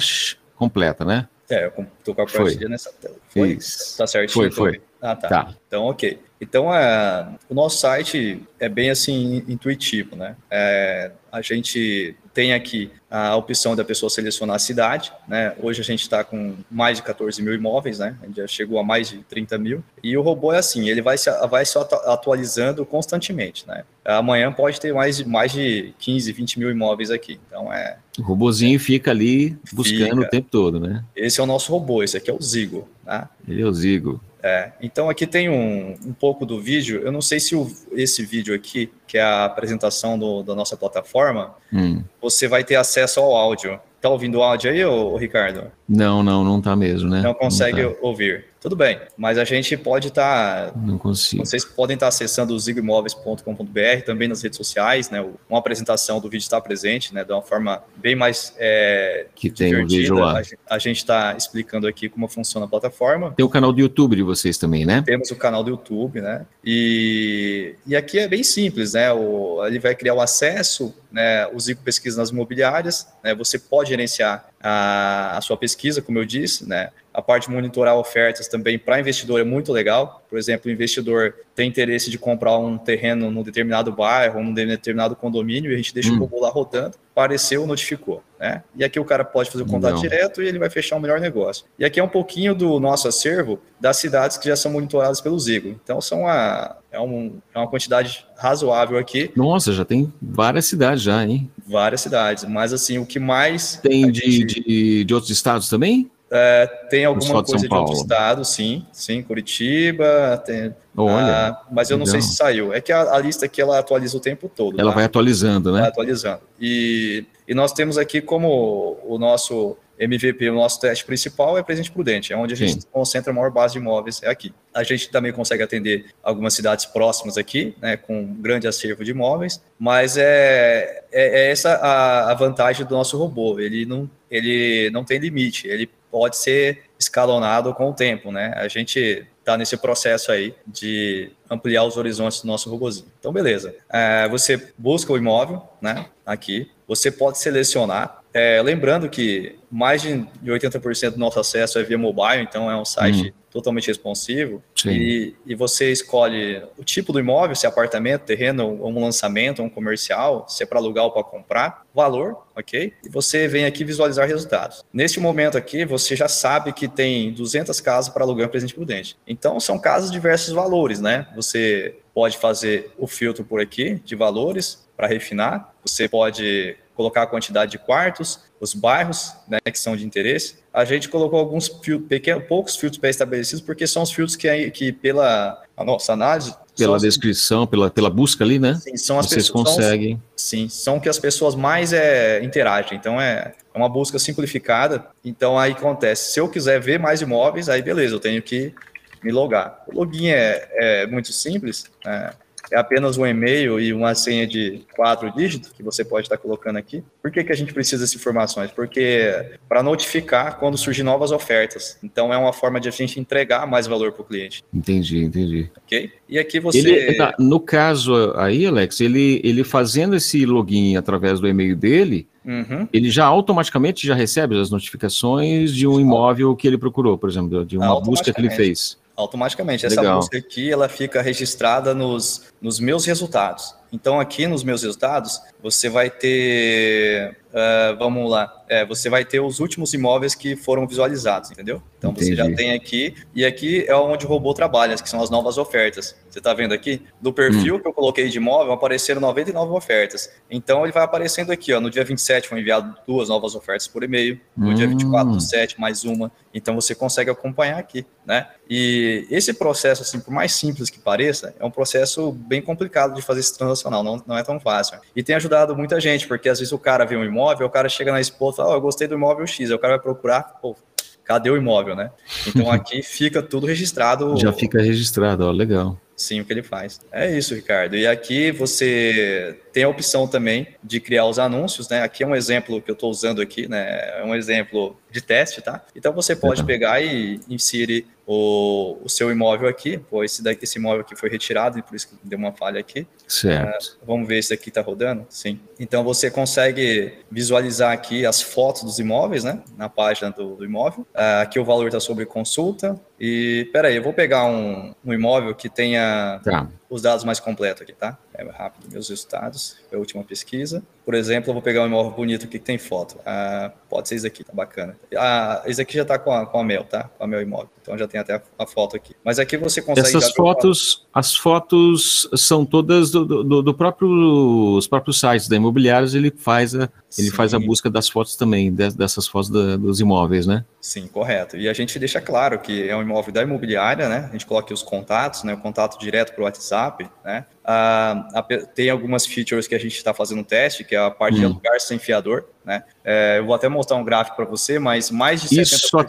completa, 0.55 1.05
né? 1.05 1.29
É, 1.49 1.67
eu 1.67 1.87
tô 2.05 2.15
compartilhando 2.15 2.71
nessa 2.71 2.93
tela. 2.93 3.17
Foi? 3.29 3.51
Isso. 3.51 3.99
Tá 3.99 4.07
certinho? 4.07 4.33
Foi, 4.33 4.51
foi. 4.51 4.81
Ah, 5.01 5.17
tá. 5.17 5.29
tá. 5.29 5.55
Então, 5.67 5.85
ok. 5.85 6.19
Então, 6.41 6.75
é, 6.75 7.29
o 7.49 7.55
nosso 7.55 7.79
site 7.79 8.43
é 8.59 8.69
bem 8.69 8.89
assim 8.89 9.45
intuitivo, 9.47 10.17
né? 10.17 10.37
É, 10.51 11.11
a 11.31 11.43
gente 11.43 12.17
tem 12.33 12.55
aqui 12.55 12.91
a 13.11 13.37
opção 13.37 13.77
da 13.77 13.85
pessoa 13.85 14.09
selecionar 14.09 14.57
a 14.57 14.59
cidade, 14.59 15.13
né? 15.29 15.53
Hoje 15.61 15.81
a 15.81 15.85
gente 15.85 16.01
está 16.01 16.25
com 16.25 16.55
mais 16.71 16.97
de 16.97 17.03
14 17.03 17.43
mil 17.43 17.53
imóveis, 17.53 17.99
né? 17.99 18.17
A 18.23 18.27
gente 18.27 18.37
já 18.37 18.47
chegou 18.47 18.79
a 18.79 18.85
mais 18.85 19.11
de 19.11 19.19
30 19.25 19.59
mil. 19.59 19.85
E 20.03 20.17
o 20.17 20.23
robô 20.23 20.53
é 20.53 20.59
assim, 20.59 20.89
ele 20.89 21.03
vai 21.03 21.19
se, 21.19 21.31
vai 21.49 21.67
se 21.67 21.77
atualizando 21.79 22.87
constantemente, 22.87 23.67
né? 23.67 23.85
Amanhã 24.05 24.51
pode 24.51 24.81
ter 24.81 24.95
mais 24.95 25.19
de, 25.19 25.29
mais 25.29 25.53
de 25.53 25.93
15, 25.99 26.33
20 26.33 26.59
mil 26.59 26.71
imóveis 26.71 27.11
aqui. 27.11 27.39
Então 27.47 27.71
é. 27.71 27.99
O 28.19 28.23
robozinho 28.23 28.81
fica 28.81 29.11
ali 29.11 29.59
buscando 29.73 30.09
fica. 30.09 30.21
o 30.21 30.29
tempo 30.29 30.49
todo, 30.51 30.81
né? 30.81 31.05
Esse 31.15 31.41
é 31.41 31.43
o 31.43 31.47
nosso 31.47 31.71
robô, 31.71 32.03
esse 32.03 32.17
aqui 32.17 32.31
é 32.31 32.35
o 32.35 32.41
Zigo. 32.41 32.89
Tá? 33.05 33.29
Ele 33.47 33.61
é 33.61 33.67
o 33.67 33.73
Zigo. 33.73 34.21
É, 34.43 34.73
então 34.81 35.11
aqui 35.11 35.27
tem 35.27 35.49
um, 35.49 35.97
um 36.07 36.13
pouco 36.13 36.47
do 36.47 36.61
vídeo. 36.61 37.03
Eu 37.05 37.13
não 37.13 37.21
sei 37.21 37.39
se 37.39 37.55
o, 37.55 37.71
esse 37.93 38.25
vídeo 38.25 38.55
aqui, 38.55 38.91
que 39.07 39.19
é 39.19 39.23
a 39.23 39.45
apresentação 39.45 40.19
do, 40.19 40.43
da 40.43 40.55
nossa 40.55 40.77
plataforma, 40.77 41.55
hum. 41.73 42.03
você 42.21 42.49
vai 42.49 42.65
ter 42.65 42.77
acesso 42.77 43.21
ao 43.21 43.35
áudio. 43.35 43.79
Tá 44.01 44.09
ouvindo 44.09 44.39
o 44.39 44.43
áudio 44.43 44.71
aí, 44.71 44.83
ô, 44.85 45.13
ô 45.13 45.17
Ricardo? 45.17 45.71
Não, 45.87 46.23
não, 46.23 46.43
não 46.43 46.61
tá 46.61 46.75
mesmo, 46.75 47.11
né? 47.11 47.21
Não 47.21 47.35
consegue 47.35 47.83
não 47.83 47.93
tá. 47.93 47.99
ouvir. 48.01 48.50
Tudo 48.61 48.77
bem, 48.77 49.01
mas 49.17 49.39
a 49.39 49.45
gente 49.45 49.75
pode 49.75 50.09
estar. 50.09 50.71
Tá, 50.71 50.79
não 50.79 50.99
consigo. 50.99 51.45
Vocês 51.45 51.65
podem 51.65 51.95
estar 51.95 52.07
tá 52.07 52.09
acessando 52.09 52.55
o 52.55 52.59
zigoimóveis.com.br, 52.59 54.05
também 54.05 54.29
nas 54.29 54.43
redes 54.43 54.59
sociais, 54.59 55.09
né? 55.09 55.27
Uma 55.49 55.59
apresentação 55.59 56.21
do 56.21 56.29
vídeo 56.29 56.43
está 56.43 56.61
presente, 56.61 57.15
né? 57.15 57.25
De 57.25 57.33
uma 57.33 57.41
forma 57.41 57.83
bem 57.97 58.15
mais. 58.15 58.55
É, 58.59 59.27
que 59.35 59.49
tem 59.49 59.75
o 59.75 59.85
um 59.85 59.87
vídeo 59.87 60.17
lá. 60.17 60.43
A 60.69 60.79
gente 60.79 60.99
está 60.99 61.35
explicando 61.35 61.87
aqui 61.87 62.11
como 62.11 62.29
funciona 62.29 62.67
a 62.67 62.69
plataforma. 62.69 63.33
Tem 63.33 63.47
o 63.47 63.49
canal 63.49 63.73
do 63.73 63.81
YouTube 63.81 64.15
de 64.15 64.23
vocês 64.23 64.59
também, 64.59 64.85
né? 64.85 65.03
Temos 65.07 65.31
o 65.31 65.37
canal 65.37 65.65
do 65.65 65.71
YouTube, 65.71 66.21
né? 66.21 66.45
E, 66.63 67.77
e 67.87 67.97
aqui 67.97 68.19
é 68.19 68.29
bem 68.29 68.43
simples, 68.43 68.93
né? 68.93 69.11
O, 69.11 69.65
ele 69.65 69.79
vai 69.79 69.95
criar 69.95 70.13
o 70.13 70.21
acesso, 70.21 70.95
né? 71.11 71.47
O 71.47 71.59
Zico 71.59 71.83
Pesquisa 71.83 72.21
nas 72.21 72.29
imobiliárias, 72.29 73.09
né? 73.25 73.35
Você 73.35 73.59
pode 73.59 73.89
gerenciar 73.89 74.50
a, 74.63 75.39
a 75.39 75.41
sua 75.41 75.57
pesquisa, 75.57 76.03
como 76.03 76.19
eu 76.19 76.25
disse, 76.25 76.69
né? 76.69 76.91
A 77.13 77.23
parte 77.23 77.49
de 77.49 77.55
monitorar 77.55 77.97
ofertas 77.97 78.47
também 78.47 78.79
para 78.79 79.01
investidor 79.01 79.41
é 79.41 79.45
muito 79.45 79.73
legal. 79.73 80.23
Por 80.29 80.39
exemplo, 80.39 80.71
o 80.71 80.73
investidor 80.73 81.35
tem 81.55 81.69
interesse 81.69 82.11
de 82.11 82.19
comprar 82.19 82.57
um 82.59 82.79
terreno 82.79 83.31
num 83.31 83.43
determinado 83.43 83.91
bairro, 83.91 84.43
num 84.43 84.55
determinado 84.55 85.17
condomínio, 85.17 85.73
e 85.73 85.75
a 85.75 85.77
gente 85.77 85.95
deixa 85.95 86.13
hum. 86.13 86.17
o 86.17 86.19
robô 86.21 86.41
lá 86.41 86.51
rodando, 86.51 86.97
apareceu, 87.21 87.67
notificou. 87.67 88.23
Né? 88.39 88.63
E 88.75 88.83
aqui 88.83 88.99
o 88.99 89.05
cara 89.05 89.25
pode 89.25 89.51
fazer 89.51 89.65
o 89.65 89.67
contato 89.67 89.95
Não. 89.95 90.01
direto 90.01 90.43
e 90.43 90.49
ele 90.49 90.59
vai 90.59 90.71
fechar 90.71 90.97
o 90.97 90.99
um 90.99 91.03
melhor 91.03 91.21
negócio. 91.21 91.67
E 91.79 91.85
aqui 91.85 92.01
é 92.01 92.03
um 92.03 92.09
pouquinho 92.09 92.55
do 92.55 92.81
nosso 92.81 93.07
acervo 93.07 93.61
das 93.79 93.99
cidades 93.99 94.39
que 94.39 94.49
já 94.49 94.57
são 94.57 94.73
monitoradas 94.73 95.21
pelo 95.21 95.39
Zigo. 95.39 95.69
Então 95.69 96.01
são 96.01 96.27
a, 96.27 96.77
é, 96.91 96.99
um, 96.99 97.39
é 97.55 97.59
uma 97.59 97.69
quantidade 97.69 98.27
razoável 98.37 98.97
aqui. 98.97 99.31
Nossa, 99.37 99.73
já 99.73 99.85
tem 99.85 100.11
várias 100.21 100.65
cidades 100.65 101.03
já, 101.03 101.23
hein? 101.23 101.51
Várias 101.67 102.01
cidades, 102.01 102.45
mas 102.45 102.73
assim, 102.73 102.99
o 102.99 103.05
que 103.05 103.19
mais... 103.19 103.77
Tem 103.83 104.11
de, 104.11 104.31
gente... 104.31 104.61
de, 104.61 105.05
de 105.05 105.15
outros 105.15 105.31
estados 105.31 105.69
também? 105.69 106.11
É, 106.33 106.67
tem 106.89 107.05
alguma 107.05 107.43
coisa 107.43 107.63
de, 107.63 107.69
de 107.69 107.75
outro 107.75 107.95
estado, 107.95 108.45
sim, 108.45 108.87
sim, 108.93 109.21
Curitiba, 109.21 110.41
tem, 110.47 110.73
Olha, 110.97 111.49
ah, 111.49 111.63
mas 111.71 111.91
eu 111.91 111.99
não 111.99 112.07
sei 112.07 112.21
se 112.21 112.35
saiu. 112.35 112.73
É 112.73 112.81
que 112.81 112.93
a, 112.93 113.15
a, 113.15 113.19
lista 113.19 113.47
aqui 113.47 113.61
ela 113.61 113.79
atualiza 113.79 114.17
o 114.17 114.21
tempo 114.21 114.49
todo. 114.49 114.81
Ela 114.81 114.91
tá? 114.91 114.97
vai 114.97 115.05
atualizando, 115.05 115.73
né? 115.73 115.81
Vai 115.81 115.89
atualizando. 115.89 116.43
E, 116.61 117.25
e 117.49 117.55
nós 117.55 117.73
temos 117.73 117.97
aqui 117.97 118.21
como 118.21 118.99
o 119.05 119.19
nosso 119.19 119.77
MVP, 120.01 120.49
o 120.49 120.55
nosso 120.55 120.81
teste 120.81 121.05
principal 121.05 121.59
é 121.59 121.63
Presidente 121.63 121.93
Prudente, 121.93 122.33
é 122.33 122.37
onde 122.37 122.55
a 122.55 122.57
gente 122.57 122.73
Sim. 122.73 122.89
concentra 122.91 123.31
a 123.31 123.35
maior 123.35 123.51
base 123.51 123.75
de 123.75 123.79
imóveis, 123.79 124.23
é 124.23 124.31
aqui. 124.31 124.53
A 124.73 124.83
gente 124.83 125.11
também 125.11 125.31
consegue 125.31 125.63
atender 125.63 126.07
algumas 126.23 126.55
cidades 126.55 126.87
próximas 126.87 127.37
aqui, 127.37 127.75
né, 127.83 127.99
com 127.99 128.23
um 128.23 128.35
grande 128.35 128.67
acervo 128.67 129.05
de 129.05 129.11
imóveis, 129.11 129.63
mas 129.79 130.17
é, 130.17 131.05
é, 131.13 131.49
é 131.49 131.51
essa 131.51 131.75
a, 131.75 132.31
a, 132.31 132.35
vantagem 132.35 132.87
do 132.87 132.95
nosso 132.95 133.19
robô, 133.19 133.61
ele 133.61 133.85
não, 133.85 134.11
ele 134.31 134.89
não 134.91 135.05
tem 135.05 135.19
limite, 135.19 135.69
ele 135.69 135.91
pode 136.11 136.37
ser 136.37 136.85
escalonado 136.99 137.73
com 137.75 137.91
o 137.91 137.95
tempo, 137.95 138.31
né? 138.31 138.53
A 138.57 138.69
gente 138.69 139.27
está 139.39 139.57
nesse 139.57 139.77
processo 139.77 140.31
aí 140.31 140.55
de 140.67 141.31
ampliar 141.49 141.85
os 141.85 141.97
horizontes 141.97 142.43
do 142.43 142.47
nosso 142.47 142.71
robozinho. 142.71 143.11
Então, 143.19 143.33
beleza. 143.33 143.75
É, 143.91 144.29
você 144.29 144.73
busca 144.77 145.13
o 145.13 145.17
imóvel, 145.17 145.63
né? 145.81 146.07
Aqui. 146.27 146.71
Você 146.87 147.11
pode 147.11 147.39
selecionar 147.39 148.21
é, 148.33 148.63
lembrando 148.63 149.09
que 149.09 149.59
mais 149.71 150.03
de 150.03 150.25
80% 150.45 151.11
do 151.13 151.19
nosso 151.19 151.41
acesso 151.41 151.79
é 151.79 151.83
via 151.83 151.99
mobile, 151.99 152.43
então 152.43 152.71
é 152.71 152.77
um 152.77 152.85
site 152.85 153.29
hum. 153.29 153.40
Totalmente 153.51 153.89
responsivo, 153.89 154.63
e, 154.87 155.35
e, 155.45 155.55
você 155.55 155.91
escolhe 155.91 156.63
o 156.79 156.85
tipo 156.85 157.13
do 157.13 157.19
imóvel, 157.19 157.57
se 157.57 157.67
é 157.67 157.69
apartamento, 157.69 158.23
terreno, 158.23 158.67
um 158.85 159.01
lançamento, 159.01 159.63
um 159.63 159.69
comercial, 159.69 160.47
se 160.49 160.63
é 160.63 160.67
para 160.67 160.79
alugar 160.79 161.05
ou 161.05 161.11
para 161.11 161.25
comprar, 161.25 161.87
valor, 161.95 162.47
ok? 162.57 162.93
E 163.05 163.09
você 163.09 163.49
vem 163.49 163.65
aqui 163.65 163.85
visualizar 163.85 164.27
resultados. 164.27 164.85
Neste 164.93 165.19
momento 165.19 165.59
aqui, 165.59 165.85
você 165.85 166.15
já 166.15 166.29
sabe 166.29 166.73
que 166.73 166.87
tem 166.89 167.33
200 167.33 167.81
casas 167.81 168.13
para 168.13 168.25
alugar 168.25 168.47
em 168.47 168.51
Presidente 168.51 168.75
Prudente. 168.75 169.17
Então, 169.27 169.59
são 169.59 169.79
casas 169.79 170.11
de 170.11 170.17
diversos 170.17 170.55
valores, 170.55 171.01
né? 171.01 171.27
Você 171.35 171.97
pode 172.15 172.39
fazer 172.39 172.93
o 172.99 173.07
filtro 173.07 173.45
por 173.45 173.61
aqui 173.61 174.01
de 174.05 174.15
valores 174.15 174.87
para 174.97 175.07
refinar, 175.07 175.73
você 175.85 176.09
pode 176.09 176.77
colocar 177.01 177.23
a 177.23 177.27
quantidade 177.27 177.71
de 177.71 177.79
quartos, 177.79 178.41
os 178.61 178.75
bairros 178.75 179.33
né, 179.49 179.59
que 179.65 179.79
são 179.79 179.97
de 179.97 180.05
interesse. 180.05 180.57
A 180.71 180.85
gente 180.85 181.09
colocou 181.09 181.39
alguns 181.39 181.67
filtros, 181.67 182.07
pequenos, 182.07 182.45
poucos 182.45 182.77
filtros 182.77 183.01
pré-estabelecidos, 183.01 183.63
porque 183.63 183.87
são 183.87 184.03
os 184.03 184.13
filtros 184.13 184.37
que, 184.37 184.71
que 184.71 184.93
pela 184.93 185.63
a 185.75 185.83
nossa 185.83 186.13
análise... 186.13 186.55
Pela 186.77 186.99
descrição, 186.99 187.67
pela, 187.67 187.91
pela 187.91 188.11
busca 188.11 188.45
ali, 188.45 188.59
né? 188.59 188.75
Sim, 188.75 188.99
são 188.99 189.19
as 189.19 189.27
Vocês 189.27 189.49
pessoas, 189.49 189.77
conseguem. 189.77 190.17
São, 190.17 190.23
sim, 190.37 190.69
são 190.69 191.01
que 191.01 191.09
as 191.09 191.19
pessoas 191.19 191.55
mais 191.55 191.95
é, 191.95 192.43
interagem. 192.45 192.99
Então, 192.99 193.19
é, 193.19 193.55
é 193.73 193.79
uma 193.79 193.89
busca 193.89 194.19
simplificada. 194.19 195.07
Então, 195.25 195.59
aí 195.59 195.73
acontece, 195.73 196.33
se 196.33 196.41
eu 196.41 196.49
quiser 196.49 196.81
ver 196.81 196.99
mais 196.99 197.23
imóveis, 197.23 197.71
aí 197.71 197.81
beleza, 197.81 198.15
eu 198.15 198.21
tenho 198.21 198.43
que 198.43 198.75
me 199.23 199.33
logar. 199.33 199.83
O 199.87 199.95
login 199.95 200.29
é, 200.29 200.69
é 200.73 201.07
muito 201.07 201.33
simples, 201.33 201.87
é, 202.07 202.33
é 202.71 202.79
apenas 202.79 203.17
um 203.19 203.27
e-mail 203.27 203.81
e 203.81 203.93
uma 203.93 204.15
senha 204.15 204.47
de 204.47 204.83
quatro 204.95 205.33
dígitos 205.35 205.73
que 205.73 205.83
você 205.83 206.05
pode 206.05 206.27
estar 206.27 206.37
colocando 206.37 206.77
aqui. 206.77 207.03
Por 207.23 207.31
que, 207.31 207.43
que 207.43 207.53
a 207.53 207.57
gente 207.57 207.73
precisa 207.73 208.03
dessas 208.03 208.15
informações? 208.15 208.71
Porque 208.71 209.59
para 209.69 209.83
notificar 209.83 210.59
quando 210.59 210.79
surgem 210.79 211.05
novas 211.05 211.33
ofertas. 211.33 211.99
Então 212.03 212.33
é 212.33 212.39
uma 212.39 212.53
forma 212.53 212.81
de 212.81 212.89
a 212.89 212.93
gente 212.93 213.19
entregar 213.19 213.67
mais 213.67 213.87
valor 213.87 214.13
para 214.13 214.23
o 214.23 214.25
cliente. 214.25 214.65
Entendi, 214.73 215.25
entendi. 215.25 215.71
Ok? 215.85 216.11
E 216.29 216.39
aqui 216.39 216.61
você. 216.61 216.79
Ele, 216.79 217.15
tá, 217.15 217.35
no 217.39 217.61
caso 217.61 218.33
aí, 218.37 218.67
Alex, 218.67 219.01
ele, 219.01 219.41
ele 219.43 219.65
fazendo 219.65 220.15
esse 220.15 220.45
login 220.47 220.97
através 220.97 221.41
do 221.41 221.49
e-mail 221.49 221.77
dele, 221.77 222.29
Uhum. 222.43 222.89
Ele 222.91 223.11
já 223.11 223.27
automaticamente 223.27 224.07
já 224.07 224.15
recebe 224.15 224.59
as 224.59 224.71
notificações 224.71 225.75
de 225.75 225.87
um 225.87 226.01
imóvel 226.01 226.57
que 226.57 226.67
ele 226.67 226.79
procurou, 226.79 227.19
por 227.19 227.29
exemplo, 227.29 227.67
de 227.67 227.77
uma 227.77 228.01
busca 228.01 228.33
que 228.33 228.41
ele 228.41 228.49
fez 228.49 228.99
automaticamente. 229.21 229.87
Essa 229.87 230.01
Legal. 230.01 230.17
busca 230.19 230.39
aqui, 230.39 230.71
ela 230.71 230.89
fica 230.89 231.23
registrada 231.23 231.95
nos, 231.95 232.53
nos 232.61 232.81
meus 232.81 233.05
resultados. 233.05 233.75
Então, 233.93 234.21
aqui 234.21 234.47
nos 234.47 234.63
meus 234.63 234.83
resultados, 234.83 235.41
você 235.63 235.89
vai 235.89 236.09
ter, 236.11 237.37
uh, 237.51 237.97
vamos 237.99 238.31
lá, 238.31 238.61
é, 238.71 238.85
você 238.87 239.11
vai 239.11 239.25
ter 239.25 239.41
os 239.41 239.59
últimos 239.59 239.93
imóveis 239.93 240.35
que 240.35 240.55
foram 240.55 240.87
visualizados, 240.87 241.51
entendeu? 241.51 241.83
Então, 241.99 242.13
Entendi. 242.13 242.27
você 242.27 242.37
já 242.37 242.55
tem 242.55 242.73
aqui, 242.73 243.15
e 243.35 243.45
aqui 243.45 243.85
é 243.87 243.95
onde 243.97 244.25
o 244.25 244.29
robô 244.29 244.55
trabalha, 244.55 244.95
que 244.95 245.09
são 245.09 245.21
as 245.21 245.29
novas 245.29 245.59
ofertas. 245.59 246.17
Você 246.29 246.39
está 246.39 246.55
vendo 246.55 246.73
aqui? 246.73 247.03
Do 247.21 247.33
perfil 247.33 247.77
hum. 247.77 247.81
que 247.81 247.89
eu 247.89 247.93
coloquei 247.93 248.29
de 248.29 248.39
imóvel, 248.39 248.73
apareceram 248.73 249.21
99 249.21 249.73
ofertas. 249.73 250.31
Então, 250.49 250.85
ele 250.85 250.93
vai 250.93 251.03
aparecendo 251.03 251.51
aqui, 251.51 251.73
ó, 251.73 251.81
no 251.81 251.91
dia 251.91 252.05
27 252.05 252.49
foi 252.49 252.61
enviado 252.61 252.97
duas 253.07 253.29
novas 253.29 253.55
ofertas 253.55 253.89
por 253.89 254.05
e-mail, 254.05 254.41
no 254.57 254.71
hum. 254.71 254.75
dia 254.75 254.87
24 254.87 255.33
do 255.33 255.41
7, 255.41 255.81
mais 255.81 256.05
uma. 256.05 256.31
Então, 256.55 256.75
você 256.75 256.95
consegue 256.95 257.31
acompanhar 257.31 257.79
aqui, 257.79 258.07
né? 258.25 258.47
E 258.69 259.27
esse 259.31 259.53
processo, 259.53 260.03
assim, 260.03 260.21
por 260.21 260.33
mais 260.33 260.53
simples 260.53 260.89
que 260.89 261.01
pareça, 261.01 261.55
é 261.59 261.65
um 261.65 261.71
processo 261.71 262.31
bem 262.31 262.63
complicado 262.63 263.15
de 263.15 263.23
fazer 263.23 263.41
esse 263.41 263.59
transacional, 263.59 264.05
não, 264.05 264.23
não 264.25 264.39
é 264.39 264.45
tão 264.45 264.61
fácil. 264.61 264.99
E 265.15 265.25
tem 265.25 265.35
ajudado 265.35 265.77
muita 265.77 266.01
gente, 266.01 266.29
porque 266.29 266.49
às 266.49 266.61
vezes 266.61 266.73
o 266.73 266.79
cara 266.79 267.05
vê 267.05 267.17
um 267.17 267.25
imóvel, 267.25 267.40
o 267.43 267.71
cara 267.71 267.89
chega 267.89 268.13
na 268.13 268.21
esposa 268.21 268.55
e 268.55 268.57
fala, 268.59 268.71
oh, 268.71 268.75
eu 268.75 268.81
gostei 268.81 269.07
do 269.07 269.15
imóvel 269.15 269.47
X, 269.47 269.71
aí 269.71 269.77
o 269.77 269.79
cara 269.79 269.95
vai 269.95 270.03
procurar, 270.03 270.43
pô, 270.61 270.77
cadê 271.25 271.51
o 271.51 271.57
imóvel, 271.57 271.95
né? 271.95 272.11
Então 272.47 272.71
aqui 272.73 273.03
fica 273.03 273.43
tudo 273.43 273.67
registrado. 273.67 274.37
Já 274.37 274.53
fica 274.53 274.81
registrado, 274.81 275.47
ó, 275.47 275.51
legal. 275.51 275.99
Sim, 276.17 276.41
o 276.41 276.45
que 276.45 276.53
ele 276.53 276.63
faz. 276.63 277.01
É 277.11 277.35
isso, 277.35 277.55
Ricardo. 277.55 277.97
E 277.97 278.07
aqui 278.07 278.53
você 278.53 279.59
tem 279.73 279.85
a 279.85 279.89
opção 279.89 280.27
também 280.27 280.69
de 280.83 281.01
criar 281.01 281.27
os 281.27 281.39
anúncios, 281.39 281.89
né? 281.89 282.03
Aqui 282.03 282.23
é 282.23 282.27
um 282.27 282.35
exemplo 282.35 282.81
que 282.81 282.91
eu 282.91 282.95
estou 282.95 283.11
usando 283.11 283.41
aqui, 283.41 283.69
né? 283.69 284.21
É 284.21 284.25
um 284.25 284.35
exemplo 284.35 284.97
de 285.11 285.21
teste, 285.21 285.61
tá? 285.61 285.85
Então 285.95 286.13
você 286.13 286.37
pode 286.37 286.65
pegar 286.65 287.01
e 287.03 287.41
inserir 287.49 288.07
o, 288.27 288.97
o 289.03 289.09
seu 289.09 289.31
imóvel 289.31 289.69
aqui. 289.69 289.99
Pô, 289.99 290.23
esse, 290.23 290.43
daqui, 290.43 290.65
esse 290.65 290.79
imóvel 290.79 291.01
aqui 291.01 291.17
foi 291.17 291.29
retirado 291.29 291.79
e 291.79 291.83
por 291.83 291.97
isso 291.97 292.09
que 292.09 292.15
deu 292.23 292.39
uma 292.39 292.53
falha 292.53 292.79
aqui. 292.79 293.07
Certo. 293.27 293.99
Uh, 294.03 294.07
vamos 294.07 294.29
ver 294.29 294.43
se 294.43 294.55
aqui 294.55 294.69
está 294.69 294.81
rodando? 294.81 295.27
Sim. 295.29 295.59
Então 295.79 296.05
você 296.05 296.31
consegue 296.31 297.19
visualizar 297.31 297.93
aqui 297.93 298.25
as 298.25 298.41
fotos 298.41 298.85
dos 298.85 298.99
imóveis, 299.01 299.43
né? 299.43 299.63
Na 299.77 299.89
página 299.89 300.31
do, 300.31 300.55
do 300.55 300.65
imóvel. 300.65 301.03
Uh, 301.15 301.43
aqui 301.43 301.59
o 301.59 301.65
valor 301.65 301.87
está 301.87 301.99
sobre 301.99 302.25
consulta. 302.25 303.01
E 303.19 303.69
peraí, 303.73 303.97
eu 303.97 304.03
vou 304.03 304.13
pegar 304.13 304.47
um, 304.47 304.95
um 305.05 305.13
imóvel 305.13 305.55
que 305.55 305.69
tenha 305.69 306.41
tá. 306.45 306.69
Os 306.91 307.01
dados 307.01 307.25
mais 307.25 307.39
completos 307.39 307.83
aqui, 307.83 307.93
tá? 307.93 308.19
É 308.35 308.45
rápido, 308.51 308.91
meus 308.91 309.09
resultados, 309.09 309.77
a 309.97 309.99
última 309.99 310.23
pesquisa. 310.23 310.83
Por 311.05 311.15
exemplo, 311.15 311.51
eu 311.51 311.55
vou 311.55 311.63
pegar 311.63 311.83
um 311.83 311.87
imóvel 311.87 312.13
bonito 312.13 312.45
aqui 312.45 312.59
que 312.59 312.65
tem 312.65 312.79
foto. 312.79 313.17
Ah, 313.27 313.73
pode 313.89 314.09
ser 314.09 314.15
esse 314.17 314.27
aqui, 314.27 314.45
tá 314.45 314.53
bacana. 314.53 314.97
Ah, 315.17 315.63
esse 315.67 315.81
aqui 315.81 315.95
já 315.95 316.05
tá 316.05 316.19
com 316.19 316.31
a, 316.33 316.47
com 316.47 316.59
a 316.59 316.65
Mel, 316.65 316.85
tá? 316.85 317.11
Com 317.19 317.25
a 317.25 317.27
Mel 317.27 317.43
Imóvel. 317.43 317.69
Então 317.83 317.99
já 317.99 318.07
tem 318.07 318.21
até 318.21 318.35
a, 318.35 318.43
a 318.59 318.67
foto 318.67 318.95
aqui. 318.95 319.15
Mas 319.25 319.39
aqui 319.39 319.57
você 319.57 319.83
consegue... 319.83 320.07
Essas 320.07 320.33
fotos, 320.33 321.07
as 321.13 321.35
fotos 321.35 322.29
são 322.37 322.65
todas 322.65 323.11
do, 323.11 323.25
do, 323.25 323.63
do 323.63 323.75
próprio, 323.75 324.77
os 324.77 324.87
próprios 324.87 325.19
sites 325.19 325.49
da 325.49 325.57
Imobiliários, 325.57 326.15
ele 326.15 326.31
faz 326.31 326.75
a, 326.75 326.89
ele 327.19 327.31
faz 327.31 327.53
a 327.55 327.59
busca 327.59 327.91
das 327.91 328.09
fotos 328.09 328.37
também, 328.37 328.73
dessas 328.73 329.27
fotos 329.27 329.51
da, 329.51 329.77
dos 329.77 329.99
imóveis, 329.99 330.47
né? 330.47 330.65
Sim, 330.81 331.09
correto. 331.09 331.57
E 331.57 331.69
a 331.69 331.73
gente 331.73 331.99
deixa 331.99 332.21
claro 332.21 332.59
que 332.59 332.89
é 332.89 332.97
um 332.97 333.03
imóvel 333.03 333.33
da 333.33 333.43
imobiliária, 333.43 334.09
né? 334.09 334.29
A 334.29 334.33
gente 334.33 334.47
coloca 334.47 334.67
aqui 334.67 334.75
os 334.75 334.83
contatos, 334.83 335.43
né? 335.43 335.55
O 335.55 335.59
contato 335.59 335.99
direto 335.99 336.33
para 336.33 336.43
o 336.43 336.45
WhatsApp, 336.45 337.11
né? 337.25 337.47
Ah, 337.73 338.29
a, 338.35 338.43
tem 338.43 338.91
algumas 338.91 339.25
features 339.25 339.69
que 339.69 339.77
a 339.77 339.79
gente 339.79 339.97
está 339.97 340.13
fazendo 340.13 340.43
teste, 340.43 340.83
que 340.83 340.97
é 340.97 340.99
a 340.99 341.09
parte 341.09 341.37
hum. 341.37 341.39
de 341.39 341.45
alugar 341.45 341.79
sem 341.79 342.01
fiador, 342.01 342.47
né? 342.65 342.83
É, 343.05 343.39
eu 343.39 343.47
vou 343.47 343.55
até 343.55 343.69
mostrar 343.69 343.97
um 343.97 344.03
gráfico 344.03 344.35
para 344.35 344.45
você, 344.45 344.77
mas 344.81 345.09
mais 345.09 345.43
de 345.43 345.57
70%... 345.57 346.05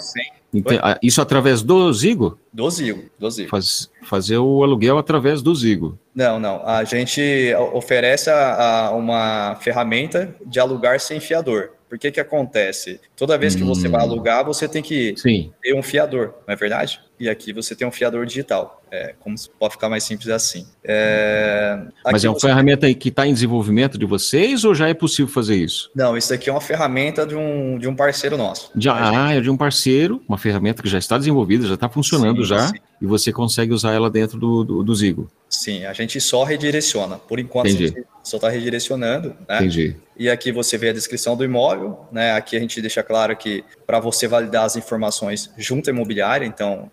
Isso, 0.54 0.70
isso 1.04 1.22
através 1.22 1.62
do 1.62 1.94
Zigo? 1.94 2.40
Do 2.52 2.68
Zigo, 2.70 3.10
do 3.20 3.30
Zigo. 3.30 3.50
Faz, 3.50 3.92
fazer 4.04 4.40
o 4.40 4.64
aluguel 4.64 4.98
através 4.98 5.44
do 5.44 5.54
Zigo. 5.54 6.00
Não, 6.16 6.40
não. 6.40 6.68
A 6.68 6.84
gente 6.84 7.54
oferece 7.74 8.32
a, 8.32 8.88
a 8.88 8.92
uma 8.92 9.56
ferramenta 9.62 10.36
de 10.44 10.60
alugar 10.60 11.00
sem 11.00 11.20
fiador. 11.20 11.74
Por 11.88 12.00
que 12.00 12.10
que 12.10 12.20
acontece? 12.20 13.00
Toda 13.16 13.38
vez 13.38 13.56
que 13.56 13.64
hum. 13.64 13.68
você 13.68 13.88
vai 13.88 14.02
hum. 14.02 14.06
alugar, 14.10 14.44
você 14.44 14.68
tem 14.68 14.82
que 14.82 15.14
Sim. 15.16 15.54
ter 15.62 15.76
um 15.76 15.84
fiador, 15.84 16.34
não 16.48 16.54
é 16.54 16.56
verdade? 16.56 17.00
E 17.22 17.30
aqui 17.30 17.54
você 17.54 17.76
tem 17.76 17.88
um 17.88 17.92
fiador 17.92 18.26
digital. 18.26 18.82
É, 18.92 19.14
como 19.20 19.36
pode 19.60 19.76
ficar 19.76 19.88
mais 19.88 20.04
simples 20.04 20.28
assim. 20.30 20.66
É, 20.84 21.80
Mas 22.04 22.26
é 22.26 22.30
uma 22.30 22.34
você... 22.34 22.48
ferramenta 22.48 22.92
que 22.96 23.10
está 23.10 23.28
em 23.28 23.34
desenvolvimento 23.34 23.96
de 23.96 24.08
vocês 24.08 24.66
ou 24.66 24.74
já 24.74 24.90
é 24.90 24.94
possível 24.96 25.32
fazer 25.32 25.56
isso? 25.56 25.92
Não, 25.96 26.18
isso 26.18 26.34
aqui 26.34 26.50
é 26.50 26.52
uma 26.52 26.60
ferramenta 26.60 27.24
de 27.24 27.36
um, 27.36 27.78
de 27.78 27.88
um 27.88 27.96
parceiro 27.96 28.36
nosso. 28.38 28.72
Já, 28.76 28.96
ah, 29.28 29.36
é 29.36 29.40
de 29.40 29.52
um 29.52 29.56
parceiro, 29.56 30.20
uma 30.28 30.38
ferramenta 30.38 30.82
que 30.82 30.90
já 30.90 30.98
está 30.98 31.16
desenvolvida, 31.16 31.68
já 31.68 31.76
está 31.76 31.88
funcionando 31.88 32.42
sim, 32.42 32.50
já, 32.50 32.68
sim. 32.70 32.74
e 33.00 33.06
você 33.06 33.32
consegue 33.32 33.72
usar 33.72 33.94
ela 33.94 34.10
dentro 34.10 34.40
do, 34.40 34.64
do, 34.64 34.84
do 34.84 34.96
Zigo. 34.96 35.30
Sim, 35.48 35.86
a 35.86 35.94
gente 35.94 36.20
só 36.20 36.44
redireciona. 36.44 37.18
Por 37.18 37.40
enquanto, 37.40 37.68
Entendi. 37.68 37.84
a 37.84 37.88
gente 37.88 38.08
só 38.24 38.38
está 38.38 38.50
redirecionando. 38.50 39.36
Né? 39.48 39.58
Entendi. 39.58 39.96
E 40.18 40.30
aqui 40.30 40.52
você 40.52 40.78
vê 40.78 40.90
a 40.90 40.94
descrição 40.94 41.36
do 41.38 41.44
imóvel. 41.44 42.06
Né? 42.12 42.32
Aqui 42.32 42.56
a 42.58 42.60
gente 42.60 42.82
deixa 42.82 43.04
claro 43.04 43.36
que 43.36 43.64
para 43.86 44.00
você 44.00 44.28
validar 44.28 44.66
as 44.66 44.76
informações 44.76 45.52
junto 45.58 45.90
à 45.90 45.94
imobiliária, 45.94 46.46
então 46.46 46.90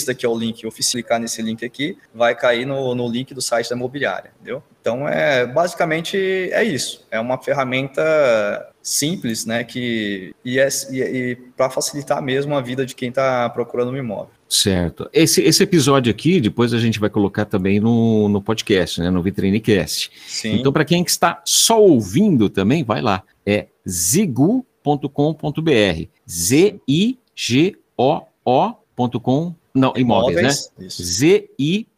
esse 0.00 0.06
daqui 0.06 0.24
é 0.24 0.28
o 0.28 0.38
link, 0.38 0.62
eu 0.62 0.70
clicar 0.70 1.18
nesse 1.18 1.42
link 1.42 1.64
aqui, 1.64 1.98
vai 2.14 2.32
cair 2.32 2.64
no, 2.64 2.94
no 2.94 3.08
link 3.08 3.34
do 3.34 3.42
site 3.42 3.68
da 3.68 3.74
imobiliária, 3.74 4.30
entendeu? 4.36 4.62
Então, 4.80 5.08
é 5.08 5.44
basicamente 5.44 6.16
é 6.16 6.62
isso. 6.62 7.04
É 7.10 7.18
uma 7.18 7.36
ferramenta 7.36 8.72
simples, 8.80 9.44
né? 9.44 9.64
Que, 9.64 10.32
e, 10.44 10.60
é, 10.60 10.68
e, 10.92 11.00
e 11.02 11.34
para 11.56 11.68
facilitar 11.68 12.22
mesmo 12.22 12.54
a 12.54 12.60
vida 12.60 12.86
de 12.86 12.94
quem 12.94 13.08
está 13.08 13.50
procurando 13.50 13.90
um 13.90 13.96
imóvel. 13.96 14.30
Certo. 14.48 15.10
Esse, 15.12 15.42
esse 15.42 15.64
episódio 15.64 16.12
aqui, 16.12 16.40
depois 16.40 16.72
a 16.72 16.78
gente 16.78 17.00
vai 17.00 17.10
colocar 17.10 17.44
também 17.44 17.80
no, 17.80 18.28
no 18.28 18.40
podcast, 18.40 19.00
né, 19.00 19.10
no 19.10 19.20
Vitrinecast. 19.20 20.12
Sim. 20.28 20.60
Então, 20.60 20.72
para 20.72 20.84
quem 20.84 21.02
está 21.02 21.42
só 21.44 21.82
ouvindo 21.82 22.48
também, 22.48 22.84
vai 22.84 23.02
lá. 23.02 23.24
É 23.44 23.66
zigu.com.br. 23.86 24.62
Z-I-G-O-O.com. 26.28 27.18
Não, 29.78 29.92
imóveis, 29.96 30.38
imóveis 30.38 30.70
né? 30.78 30.88
Z-I-G-O-O-I 30.88 31.90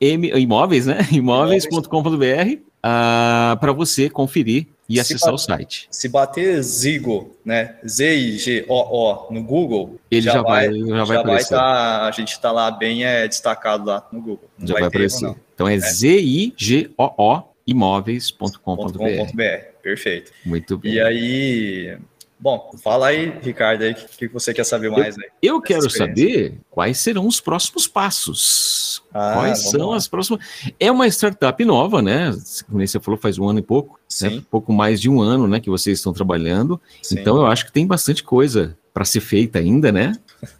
imóveis, 0.40 0.86
né? 0.86 0.98
Imóveis.com.br 1.12 1.84
uh, 1.84 2.62
ah, 2.82 3.58
para 3.60 3.72
você 3.72 4.08
conferir 4.08 4.66
e 4.88 4.94
se 4.94 5.00
acessar 5.00 5.30
bater, 5.30 5.34
o 5.34 5.38
site. 5.38 5.86
Se 5.90 6.08
bater 6.08 6.62
Zigo, 6.62 7.36
né? 7.44 7.76
Z-I-G-O-O 7.86 9.32
no 9.32 9.44
Google, 9.44 10.00
ele 10.10 10.22
já, 10.22 10.32
já 10.32 10.42
vai, 10.42 10.68
vai, 10.68 10.78
já 10.78 11.04
vai, 11.04 11.16
já 11.16 11.22
vai 11.22 11.44
tá, 11.44 12.06
a 12.06 12.10
gente 12.10 12.32
está 12.32 12.50
lá 12.50 12.70
bem 12.70 13.04
é, 13.04 13.28
destacado 13.28 13.86
lá 13.86 14.06
no 14.10 14.20
Google. 14.20 14.50
Não 14.58 14.66
já 14.66 14.74
vai, 14.74 14.82
vai 14.82 14.88
aparecer. 14.88 15.34
Então 15.54 15.68
é, 15.68 15.74
é. 15.74 15.78
Z-I-G-O-O 15.78 17.42
imóveis.com.br. 17.66 19.36
Perfeito. 19.82 20.32
Muito 20.44 20.76
bem. 20.76 20.94
E 20.94 21.00
aí, 21.00 21.98
Bom, 22.40 22.70
fala 22.82 23.08
aí, 23.08 23.38
Ricardo, 23.42 23.84
o 23.84 23.94
que, 23.94 24.26
que 24.26 24.32
você 24.32 24.54
quer 24.54 24.64
saber 24.64 24.90
mais 24.90 25.14
aí? 25.18 25.28
Eu 25.42 25.60
quero 25.60 25.90
saber 25.90 26.58
quais 26.70 26.98
serão 26.98 27.26
os 27.26 27.38
próximos 27.38 27.86
passos. 27.86 29.02
Ah, 29.12 29.34
quais 29.34 29.70
são 29.70 29.90
lá. 29.90 29.96
as 29.96 30.08
próximas. 30.08 30.42
É 30.78 30.90
uma 30.90 31.06
startup 31.08 31.62
nova, 31.66 32.00
né? 32.00 32.30
Como 32.66 32.86
você 32.86 32.98
falou, 32.98 33.20
faz 33.20 33.38
um 33.38 33.46
ano 33.46 33.58
e 33.58 33.62
pouco. 33.62 33.94
Né? 33.94 33.98
Sim. 34.08 34.36
Né? 34.36 34.42
Pouco 34.50 34.72
mais 34.72 34.98
de 34.98 35.10
um 35.10 35.20
ano, 35.20 35.46
né? 35.46 35.60
Que 35.60 35.68
vocês 35.68 35.98
estão 35.98 36.14
trabalhando. 36.14 36.80
Sim. 37.02 37.20
Então 37.20 37.36
eu 37.36 37.46
acho 37.46 37.66
que 37.66 37.72
tem 37.72 37.86
bastante 37.86 38.22
coisa 38.22 38.74
para 38.94 39.04
ser 39.04 39.20
feita 39.20 39.58
ainda, 39.58 39.92
né? 39.92 40.14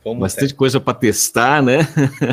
Como 0.05 0.21
Bastante 0.21 0.53
é? 0.53 0.57
coisa 0.57 0.79
para 0.79 0.93
testar, 0.93 1.62
né? 1.62 1.79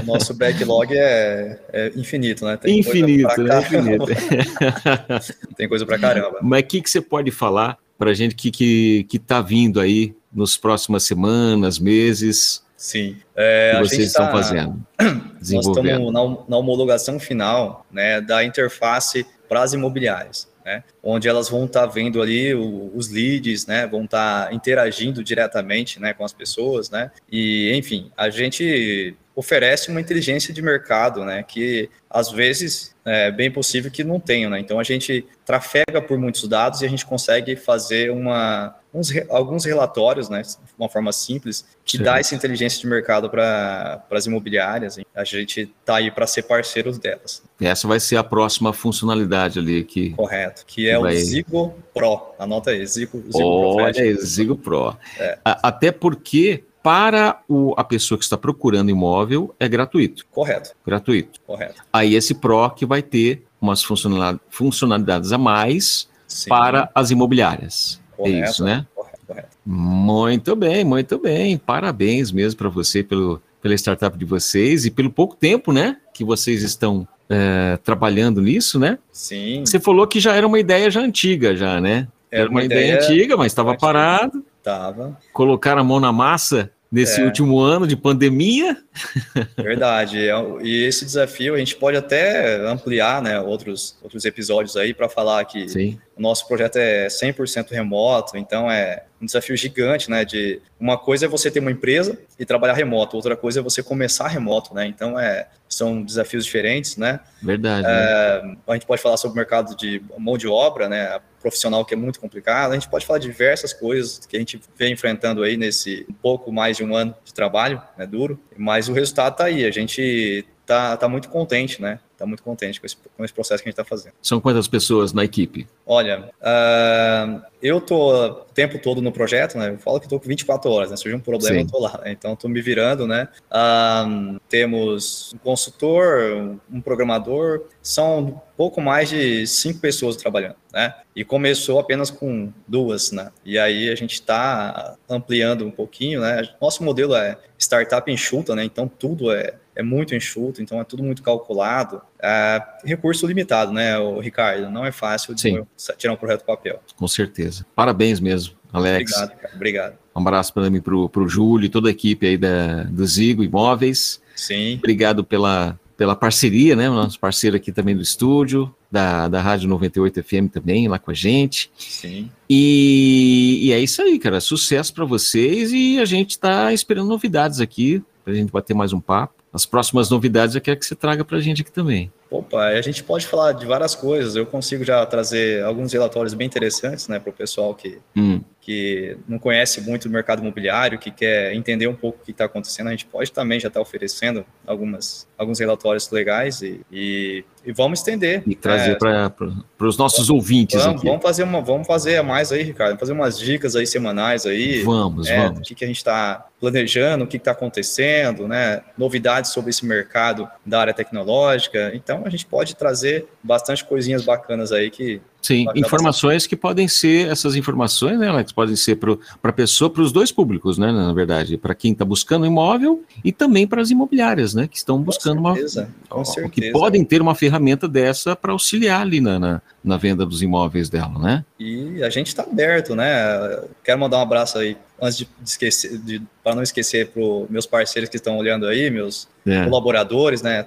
Nosso 0.05 0.33
backlog 0.33 0.93
é, 0.93 1.59
é 1.71 1.91
infinito, 1.95 2.43
né? 2.45 2.57
Tem 2.57 2.79
infinito, 2.79 3.41
né? 3.41 3.59
Infinito. 3.61 4.05
Tem 5.55 5.69
coisa 5.69 5.85
para 5.85 5.97
caramba. 5.97 6.39
Mas 6.41 6.63
o 6.63 6.65
que, 6.65 6.81
que 6.81 6.89
você 6.89 6.99
pode 6.99 7.31
falar 7.31 7.77
para 7.97 8.11
a 8.11 8.13
gente 8.13 8.35
que 8.35 8.51
que 8.51 9.03
que 9.05 9.17
está 9.17 9.41
vindo 9.41 9.79
aí 9.79 10.15
nos 10.31 10.57
próximas 10.57 11.03
semanas, 11.03 11.79
meses? 11.79 12.63
Sim. 12.75 13.17
É, 13.35 13.73
que 13.73 13.87
vocês 13.87 14.07
estão 14.07 14.25
tá, 14.25 14.31
fazendo? 14.31 14.85
Nós 14.99 15.65
estamos 15.65 16.13
na, 16.13 16.37
na 16.47 16.57
homologação 16.57 17.19
final 17.19 17.85
né, 17.91 18.21
da 18.21 18.43
interface 18.43 19.25
para 19.49 19.63
as 19.63 19.73
imobiliárias 19.73 20.47
né? 20.67 20.83
Onde 21.01 21.29
elas 21.29 21.47
vão 21.47 21.63
estar 21.63 21.81
tá 21.81 21.85
vendo 21.87 22.21
ali 22.21 22.53
o, 22.53 22.91
os 22.93 23.09
leads, 23.09 23.65
né? 23.65 23.87
Vão 23.87 24.03
estar 24.03 24.47
tá 24.47 24.53
interagindo 24.53 25.23
diretamente, 25.23 25.97
né? 25.97 26.13
Com 26.13 26.25
as 26.25 26.33
pessoas, 26.33 26.89
né? 26.89 27.09
E, 27.31 27.71
enfim, 27.73 28.11
a 28.17 28.29
gente 28.29 29.15
oferece 29.37 29.91
uma 29.91 30.01
inteligência 30.01 30.51
de 30.51 30.63
mercado, 30.63 31.23
né? 31.23 31.43
Que 31.43 31.91
às 32.09 32.31
vezes 32.31 32.95
é 33.05 33.29
bem 33.29 33.51
possível 33.51 33.91
que 33.91 34.03
não 34.03 34.19
tenha, 34.19 34.49
né? 34.49 34.59
Então 34.59 34.79
a 34.79 34.83
gente 34.83 35.23
trafega 35.45 36.01
por 36.01 36.17
muitos 36.17 36.47
dados 36.47 36.81
e 36.81 36.85
a 36.87 36.89
gente 36.89 37.05
consegue 37.05 37.55
fazer 37.55 38.09
uma, 38.09 38.75
uns, 38.91 39.11
alguns 39.29 39.63
relatórios, 39.63 40.27
né? 40.27 40.41
De 40.41 40.57
uma 40.75 40.89
forma 40.89 41.11
simples, 41.13 41.63
que 41.85 41.97
Sim. 41.97 42.03
dá 42.03 42.19
essa 42.19 42.33
inteligência 42.33 42.81
de 42.81 42.87
mercado 42.87 43.29
para 43.29 44.03
as 44.09 44.25
imobiliárias. 44.25 44.97
A 45.13 45.23
gente 45.23 45.71
está 45.81 45.97
aí 45.97 46.09
para 46.09 46.25
ser 46.25 46.41
parceiros 46.41 46.97
delas. 46.97 47.43
Essa 47.61 47.87
vai 47.87 47.99
ser 47.99 48.15
a 48.17 48.23
próxima 48.23 48.73
funcionalidade 48.73 49.59
ali 49.59 49.83
que. 49.83 50.09
Correto, 50.15 50.65
que 50.65 50.89
é 50.89 50.97
vai... 50.97 51.13
o 51.13 51.19
Zigo 51.19 51.75
Pro. 51.93 52.33
Anota 52.39 52.71
aí, 52.71 52.83
Zigo, 52.87 53.21
Zigo 53.21 53.37
Olha 53.37 53.93
Pro. 53.93 54.01
Olha 54.01 54.15
Zigo 54.25 54.55
Pro. 54.55 54.97
É. 55.19 55.37
Até 55.45 55.91
porque 55.91 56.63
para 56.81 57.41
o, 57.47 57.73
a 57.77 57.83
pessoa 57.83 58.17
que 58.17 58.23
está 58.23 58.37
procurando 58.37 58.89
imóvel 58.89 59.53
é 59.59 59.67
gratuito. 59.67 60.25
Correto. 60.31 60.71
Gratuito. 60.85 61.39
Correto. 61.45 61.81
Aí 61.91 62.15
esse 62.15 62.35
PRO 62.35 62.69
que 62.71 62.85
vai 62.85 63.01
ter 63.01 63.45
umas 63.59 63.83
funcionalidades 63.83 65.31
a 65.31 65.37
mais 65.37 66.07
Sim. 66.27 66.49
para 66.49 66.89
as 66.93 67.11
imobiliárias. 67.11 68.01
É 68.13 68.17
correto. 68.17 68.37
É 68.37 68.49
isso, 68.49 68.63
né? 68.63 68.85
Correto, 68.95 69.19
correto. 69.25 69.57
Muito 69.65 70.55
bem, 70.55 70.83
muito 70.83 71.17
bem. 71.17 71.57
Parabéns 71.57 72.31
mesmo 72.31 72.57
para 72.57 72.69
você 72.69 73.03
pelo, 73.03 73.41
pela 73.61 73.75
startup 73.75 74.17
de 74.17 74.25
vocês 74.25 74.85
e 74.85 74.91
pelo 74.91 75.11
pouco 75.11 75.35
tempo, 75.35 75.71
né, 75.71 75.97
que 76.13 76.23
vocês 76.23 76.63
estão 76.63 77.07
é, 77.29 77.77
trabalhando 77.83 78.41
nisso, 78.41 78.79
né? 78.79 78.97
Sim. 79.11 79.63
Você 79.65 79.79
falou 79.79 80.07
que 80.07 80.19
já 80.19 80.35
era 80.35 80.47
uma 80.47 80.59
ideia 80.59 80.89
já 80.89 81.01
antiga, 81.01 81.55
já, 81.55 81.81
né? 81.81 82.07
Era, 82.31 82.43
era 82.43 82.49
uma, 82.49 82.59
uma 82.59 82.65
ideia, 82.65 82.93
ideia, 82.93 83.01
antiga, 83.01 83.37
mas 83.37 83.47
estava 83.47 83.75
parado. 83.75 84.45
Tava. 84.67 85.17
Colocaram 85.31 85.79
a 85.79 85.83
mão 85.85 85.97
na 85.97 86.11
massa 86.11 86.69
nesse 86.91 87.21
é. 87.21 87.23
último 87.23 87.57
ano 87.57 87.87
de 87.87 87.95
pandemia. 87.95 88.75
Verdade. 89.55 90.27
É 90.27 90.33
e 90.61 90.83
esse 90.83 91.05
desafio 91.05 91.55
a 91.55 91.57
gente 91.57 91.77
pode 91.77 91.95
até 91.95 92.57
ampliar, 92.67 93.21
né, 93.21 93.39
outros, 93.39 93.97
outros 94.03 94.25
episódios 94.25 94.75
aí 94.75 94.93
para 94.93 95.07
falar 95.07 95.45
que 95.45 95.69
Sim. 95.69 95.97
o 96.17 96.21
nosso 96.21 96.45
projeto 96.49 96.75
é 96.75 97.07
100% 97.07 97.71
remoto, 97.71 98.37
então 98.37 98.69
é 98.69 99.05
um 99.21 99.25
desafio 99.25 99.57
gigante, 99.57 100.09
né, 100.09 100.23
de 100.23 100.61
uma 100.79 100.97
coisa 100.97 101.25
é 101.25 101.27
você 101.27 101.49
ter 101.49 101.59
uma 101.59 101.71
empresa 101.71 102.17
e 102.37 102.45
trabalhar 102.45 102.73
remoto, 102.73 103.15
outra 103.15 103.35
coisa 103.35 103.59
é 103.59 103.63
você 103.63 103.81
começar 103.81 104.27
remoto, 104.27 104.73
né? 104.73 104.85
Então 104.85 105.19
é 105.19 105.47
são 105.69 106.01
desafios 106.01 106.45
diferentes, 106.45 106.97
né? 106.97 107.19
Verdade. 107.41 107.85
É, 107.87 108.41
né? 108.43 108.57
A 108.67 108.73
gente 108.73 108.85
pode 108.85 109.01
falar 109.01 109.17
sobre 109.17 109.33
o 109.33 109.37
mercado 109.37 109.75
de 109.75 110.01
mão 110.17 110.37
de 110.37 110.47
obra, 110.47 110.87
né? 110.87 111.19
Profissional 111.41 111.83
que 111.83 111.93
é 111.93 111.97
muito 111.97 112.19
complicado. 112.19 112.71
A 112.71 112.73
gente 112.73 112.89
pode 112.89 113.05
falar 113.05 113.19
de 113.19 113.27
diversas 113.27 113.73
coisas 113.73 114.25
que 114.25 114.35
a 114.35 114.39
gente 114.39 114.61
vem 114.77 114.93
enfrentando 114.93 115.43
aí 115.43 115.57
nesse 115.57 116.05
um 116.09 116.13
pouco 116.13 116.51
mais 116.51 116.77
de 116.77 116.83
um 116.83 116.95
ano 116.95 117.13
de 117.23 117.33
trabalho, 117.33 117.81
né? 117.97 118.05
Duro. 118.05 118.39
Mas 118.55 118.87
o 118.87 118.93
resultado 118.93 119.33
está 119.33 119.45
aí. 119.45 119.65
A 119.65 119.71
gente 119.71 120.45
tá, 120.65 120.95
tá 120.95 121.07
muito 121.09 121.29
contente, 121.29 121.81
né? 121.81 121.99
Tá 122.17 122.25
muito 122.25 122.41
contente 122.41 122.79
com 122.79 122.85
esse, 122.85 122.97
com 123.15 123.23
esse 123.23 123.33
processo 123.33 123.61
que 123.61 123.69
a 123.69 123.71
gente 123.71 123.79
está 123.79 123.85
fazendo. 123.85 124.13
São 124.21 124.41
quantas 124.41 124.67
pessoas 124.67 125.13
na 125.13 125.23
equipe? 125.23 125.67
Olha, 125.85 126.31
uh, 126.41 127.41
eu 127.61 127.79
tô 127.79 128.25
o 128.25 128.29
tempo 128.53 128.79
todo 128.79 129.01
no 129.01 129.11
projeto, 129.11 129.57
né? 129.57 129.69
Eu 129.69 129.77
falo 129.77 129.99
que 129.99 130.07
tô 130.07 130.19
com 130.19 130.27
24 130.27 130.69
horas, 130.71 130.89
né? 130.89 130.97
Surgiu 130.97 131.17
um 131.17 131.21
problema, 131.21 131.55
Sim. 131.55 131.61
eu 131.61 131.67
tô 131.67 131.79
lá. 131.79 132.01
Então, 132.05 132.35
tô 132.35 132.47
me 132.47 132.61
virando, 132.61 133.05
né? 133.07 133.27
Uh, 133.51 134.39
temos 134.49 135.33
um 135.35 135.37
consultor, 135.37 136.57
um 136.71 136.81
programador, 136.81 137.65
são 137.81 138.41
pouco 138.57 138.81
mais 138.81 139.09
de 139.09 139.45
cinco 139.45 139.79
pessoas 139.79 140.15
trabalhando, 140.15 140.55
né? 140.73 140.95
E 141.15 141.23
começou 141.23 141.79
apenas 141.79 142.09
com 142.09 142.51
duas, 142.67 143.11
né? 143.11 143.29
E 143.45 143.59
aí 143.59 143.89
a 143.89 143.95
gente 143.95 144.13
está 144.13 144.95
ampliando 145.07 145.65
um 145.65 145.71
pouquinho, 145.71 146.21
né? 146.21 146.41
Nosso 146.59 146.83
modelo 146.83 147.15
é 147.15 147.37
startup 147.57 148.11
enxuta, 148.11 148.55
né? 148.55 148.63
Então 148.63 148.87
tudo 148.87 149.31
é, 149.31 149.53
é 149.77 149.83
muito 149.83 150.15
enxuto, 150.15 150.59
então 150.59 150.81
é 150.81 150.83
tudo 150.83 151.03
muito 151.03 151.21
calculado. 151.21 152.01
É, 152.19 152.61
recurso 152.83 153.27
limitado, 153.27 153.71
né, 153.71 153.97
o 153.99 154.19
Ricardo? 154.19 154.71
Não 154.71 154.83
é 154.83 154.91
fácil 154.91 155.35
tirar 155.35 156.13
um 156.13 156.17
projeto 156.17 156.41
do 156.41 156.45
papel. 156.45 156.81
Com 156.95 157.07
certeza. 157.07 157.63
Parabéns 157.75 158.19
mesmo, 158.19 158.55
Alex. 158.73 159.11
Obrigado, 159.11 159.37
cara. 159.37 159.55
Obrigado. 159.55 159.97
Um 160.15 160.19
abraço 160.19 160.51
para 160.51 160.67
mim, 160.67 160.81
para 160.81 160.95
o 160.95 161.29
Júlio 161.29 161.67
e 161.67 161.69
toda 161.69 161.89
a 161.89 161.91
equipe 161.91 162.25
aí 162.25 162.37
da, 162.37 162.83
do 162.85 163.05
Zigo 163.05 163.43
Imóveis. 163.43 164.19
Sim. 164.35 164.77
Obrigado 164.79 165.23
pela, 165.23 165.79
pela 165.95 166.15
parceria, 166.15 166.75
né? 166.75 166.89
O 166.89 166.95
nosso 166.95 167.19
parceiro 167.19 167.55
aqui 167.55 167.71
também 167.71 167.95
do 167.95 168.01
estúdio, 168.01 168.73
da, 168.89 169.27
da 169.27 169.39
Rádio 169.39 169.69
98 169.69 170.23
FM 170.23 170.51
também, 170.51 170.87
lá 170.87 170.97
com 170.97 171.11
a 171.11 171.13
gente. 171.13 171.69
Sim. 171.77 172.31
E, 172.49 173.59
e 173.61 173.71
é 173.71 173.79
isso 173.79 174.01
aí, 174.01 174.17
cara. 174.17 174.41
Sucesso 174.41 174.91
para 174.91 175.05
vocês 175.05 175.71
e 175.71 175.99
a 175.99 176.05
gente 176.05 176.31
está 176.31 176.73
esperando 176.73 177.07
novidades 177.07 177.61
aqui, 177.61 178.01
para 178.23 178.33
a 178.33 178.35
gente 178.35 178.51
bater 178.51 178.73
mais 178.73 178.91
um 178.91 178.99
papo. 178.99 179.36
As 179.51 179.65
próximas 179.65 180.09
novidades 180.09 180.55
eu 180.55 180.61
quero 180.61 180.79
que 180.79 180.85
você 180.85 180.95
traga 180.95 181.23
para 181.23 181.37
a 181.37 181.41
gente 181.41 181.61
aqui 181.61 181.71
também. 181.71 182.11
Opa, 182.29 182.65
a 182.65 182.81
gente 182.81 183.03
pode 183.03 183.25
falar 183.25 183.53
de 183.53 183.65
várias 183.65 183.95
coisas. 183.95 184.35
Eu 184.35 184.45
consigo 184.45 184.83
já 184.83 185.05
trazer 185.05 185.63
alguns 185.63 185.93
relatórios 185.93 186.33
bem 186.33 186.45
interessantes 186.45 187.07
né, 187.07 187.19
para 187.19 187.29
o 187.29 187.33
pessoal 187.33 187.73
que, 187.73 187.99
hum. 188.15 188.41
que 188.59 189.17
não 189.27 189.39
conhece 189.39 189.79
muito 189.81 190.05
o 190.05 190.11
mercado 190.11 190.41
imobiliário, 190.41 190.99
que 190.99 191.09
quer 191.09 191.53
entender 191.53 191.87
um 191.87 191.95
pouco 191.95 192.19
o 192.21 192.25
que 192.25 192.31
está 192.31 192.45
acontecendo. 192.45 192.87
A 192.87 192.91
gente 192.91 193.05
pode 193.05 193.31
também 193.31 193.59
já 193.59 193.69
estar 193.69 193.79
tá 193.79 193.81
oferecendo 193.81 194.45
algumas, 194.65 195.27
alguns 195.37 195.59
relatórios 195.59 196.09
legais 196.11 196.61
e, 196.61 196.81
e, 196.91 197.45
e 197.65 197.71
vamos 197.71 197.99
estender. 197.99 198.43
E 198.45 198.55
trazer 198.55 198.91
é, 198.91 199.29
para 199.29 199.87
os 199.87 199.97
nossos 199.97 200.29
ouvintes 200.29 200.83
vamos, 200.83 200.99
aqui. 200.99 201.07
Vamos 201.07 201.23
fazer, 201.23 201.43
uma, 201.43 201.61
vamos 201.61 201.87
fazer 201.87 202.21
mais 202.23 202.51
aí, 202.51 202.63
Ricardo. 202.63 202.89
Vamos 202.89 202.99
fazer 202.99 203.13
umas 203.13 203.39
dicas 203.39 203.75
aí 203.75 203.87
semanais 203.87 204.45
aí. 204.45 204.83
Vamos, 204.83 205.27
é, 205.27 205.37
vamos. 205.37 205.59
O 205.59 205.61
que, 205.61 205.75
que 205.75 205.85
a 205.85 205.87
gente 205.87 205.97
está 205.97 206.45
planejando, 206.59 207.23
o 207.23 207.27
que 207.27 207.37
está 207.37 207.51
acontecendo, 207.51 208.47
né? 208.47 208.81
Novidades 208.97 209.51
sobre 209.51 209.69
esse 209.69 209.85
mercado 209.85 210.49
da 210.65 210.81
área 210.81 210.93
tecnológica. 210.93 211.91
Então, 211.93 212.16
então 212.17 212.27
a 212.27 212.29
gente 212.29 212.45
pode 212.45 212.75
trazer 212.75 213.27
bastante 213.43 213.85
coisinhas 213.85 214.25
bacanas 214.25 214.71
aí 214.71 214.89
que. 214.89 215.21
Sim, 215.39 215.65
informações 215.75 216.43
bastante. 216.43 216.49
que 216.49 216.55
podem 216.57 216.87
ser, 216.87 217.29
essas 217.29 217.55
informações, 217.55 218.19
né, 218.19 218.27
Alex, 218.27 218.51
podem 218.51 218.75
ser 218.75 218.97
para 218.97 219.15
a 219.43 219.53
pessoa, 219.53 219.89
para 219.89 220.01
os 220.01 220.11
dois 220.11 220.29
públicos, 220.29 220.77
né, 220.77 220.91
na 220.91 221.13
verdade, 221.13 221.57
para 221.57 221.73
quem 221.73 221.93
está 221.93 222.03
buscando 222.03 222.45
imóvel 222.45 223.03
e 223.23 223.31
também 223.31 223.65
para 223.65 223.81
as 223.81 223.89
imobiliárias, 223.89 224.53
né, 224.53 224.67
que 224.67 224.75
estão 224.75 225.01
buscando 225.01 225.41
com 225.41 225.53
certeza, 225.53 225.81
uma. 225.83 226.17
Com 226.17 226.25
certeza. 226.25 226.49
Que 226.51 226.71
podem 226.71 227.05
ter 227.05 227.21
uma 227.21 227.35
ferramenta 227.35 227.87
dessa 227.87 228.35
para 228.35 228.51
auxiliar 228.51 229.01
ali 229.01 229.21
na, 229.21 229.39
na, 229.39 229.61
na, 229.81 229.95
venda 229.95 230.25
dos 230.25 230.41
imóveis 230.41 230.89
dela, 230.89 231.17
né? 231.17 231.45
E 231.57 232.03
a 232.03 232.09
gente 232.09 232.27
está 232.27 232.43
aberto, 232.43 232.95
né? 232.95 233.61
Quero 233.83 233.99
mandar 233.99 234.17
um 234.17 234.21
abraço 234.21 234.57
aí 234.57 234.75
antes 235.01 235.17
de 235.17 235.27
esquecer, 235.45 236.21
para 236.43 236.55
não 236.55 236.63
esquecer 236.63 237.09
para 237.09 237.21
meus 237.49 237.65
parceiros 237.65 238.09
que 238.09 238.17
estão 238.17 238.37
olhando 238.37 238.67
aí, 238.67 238.89
meus 238.89 239.27
é. 239.45 239.63
colaboradores, 239.63 240.41
né? 240.41 240.65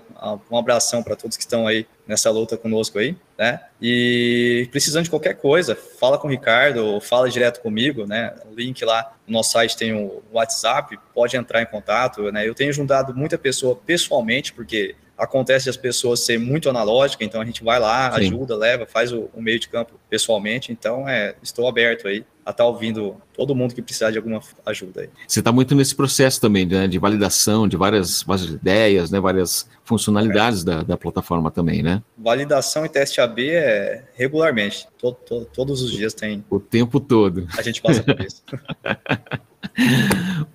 Um 0.50 0.56
abração 0.56 1.02
para 1.02 1.16
todos 1.16 1.36
que 1.36 1.42
estão 1.42 1.66
aí 1.66 1.86
nessa 2.06 2.30
luta 2.30 2.56
conosco 2.56 2.98
aí, 2.98 3.16
né? 3.38 3.60
E 3.80 4.68
precisando 4.70 5.04
de 5.04 5.10
qualquer 5.10 5.34
coisa, 5.34 5.76
fala 5.76 6.18
com 6.18 6.28
o 6.28 6.30
Ricardo, 6.30 7.00
fala 7.00 7.28
direto 7.28 7.60
comigo, 7.60 8.06
né? 8.06 8.34
O 8.50 8.54
link 8.54 8.84
lá 8.84 9.14
no 9.26 9.34
nosso 9.34 9.52
site 9.52 9.76
tem 9.76 9.92
o 9.92 10.22
WhatsApp, 10.32 10.98
pode 11.14 11.36
entrar 11.36 11.62
em 11.62 11.66
contato, 11.66 12.30
né? 12.30 12.46
Eu 12.46 12.54
tenho 12.54 12.72
juntado 12.72 13.14
muita 13.14 13.36
pessoa 13.36 13.74
pessoalmente, 13.74 14.52
porque 14.52 14.94
acontece 15.20 15.68
as 15.68 15.76
pessoas 15.76 16.20
ser 16.20 16.38
muito 16.38 16.70
analógicas, 16.70 17.26
então 17.26 17.42
a 17.42 17.44
gente 17.44 17.62
vai 17.62 17.78
lá, 17.78 18.10
Sim. 18.12 18.26
ajuda, 18.26 18.56
leva, 18.56 18.86
faz 18.86 19.12
o, 19.12 19.28
o, 19.34 19.42
meio 19.42 19.60
de 19.60 19.68
campo 19.68 20.00
pessoalmente, 20.08 20.72
então 20.72 21.06
é, 21.06 21.34
estou 21.42 21.68
aberto 21.68 22.08
aí 22.08 22.24
estar 22.50 22.64
tá 22.64 22.68
ouvindo 22.68 23.16
todo 23.34 23.54
mundo 23.54 23.74
que 23.74 23.82
precisar 23.82 24.10
de 24.10 24.18
alguma 24.18 24.40
ajuda. 24.66 25.02
Aí. 25.02 25.08
Você 25.26 25.40
está 25.40 25.50
muito 25.50 25.74
nesse 25.74 25.94
processo 25.94 26.40
também 26.40 26.66
né, 26.66 26.86
de 26.86 26.98
validação 26.98 27.66
de 27.66 27.76
várias, 27.76 28.22
várias 28.22 28.48
ideias, 28.48 29.10
né, 29.10 29.20
várias 29.20 29.68
funcionalidades 29.84 30.62
é. 30.62 30.64
da, 30.64 30.82
da 30.82 30.96
plataforma 30.96 31.50
também, 31.50 31.82
né? 31.82 32.02
Validação 32.18 32.84
e 32.84 32.88
teste 32.88 33.20
AB 33.20 33.50
é 33.50 34.04
regularmente, 34.14 34.86
to, 34.98 35.12
to, 35.12 35.46
todos 35.52 35.82
os 35.82 35.90
dias 35.90 36.14
tem. 36.14 36.44
O 36.50 36.60
tempo 36.60 37.00
todo. 37.00 37.46
A 37.56 37.62
gente 37.62 37.80
passa 37.80 38.02
por 38.02 38.20
isso. 38.20 38.42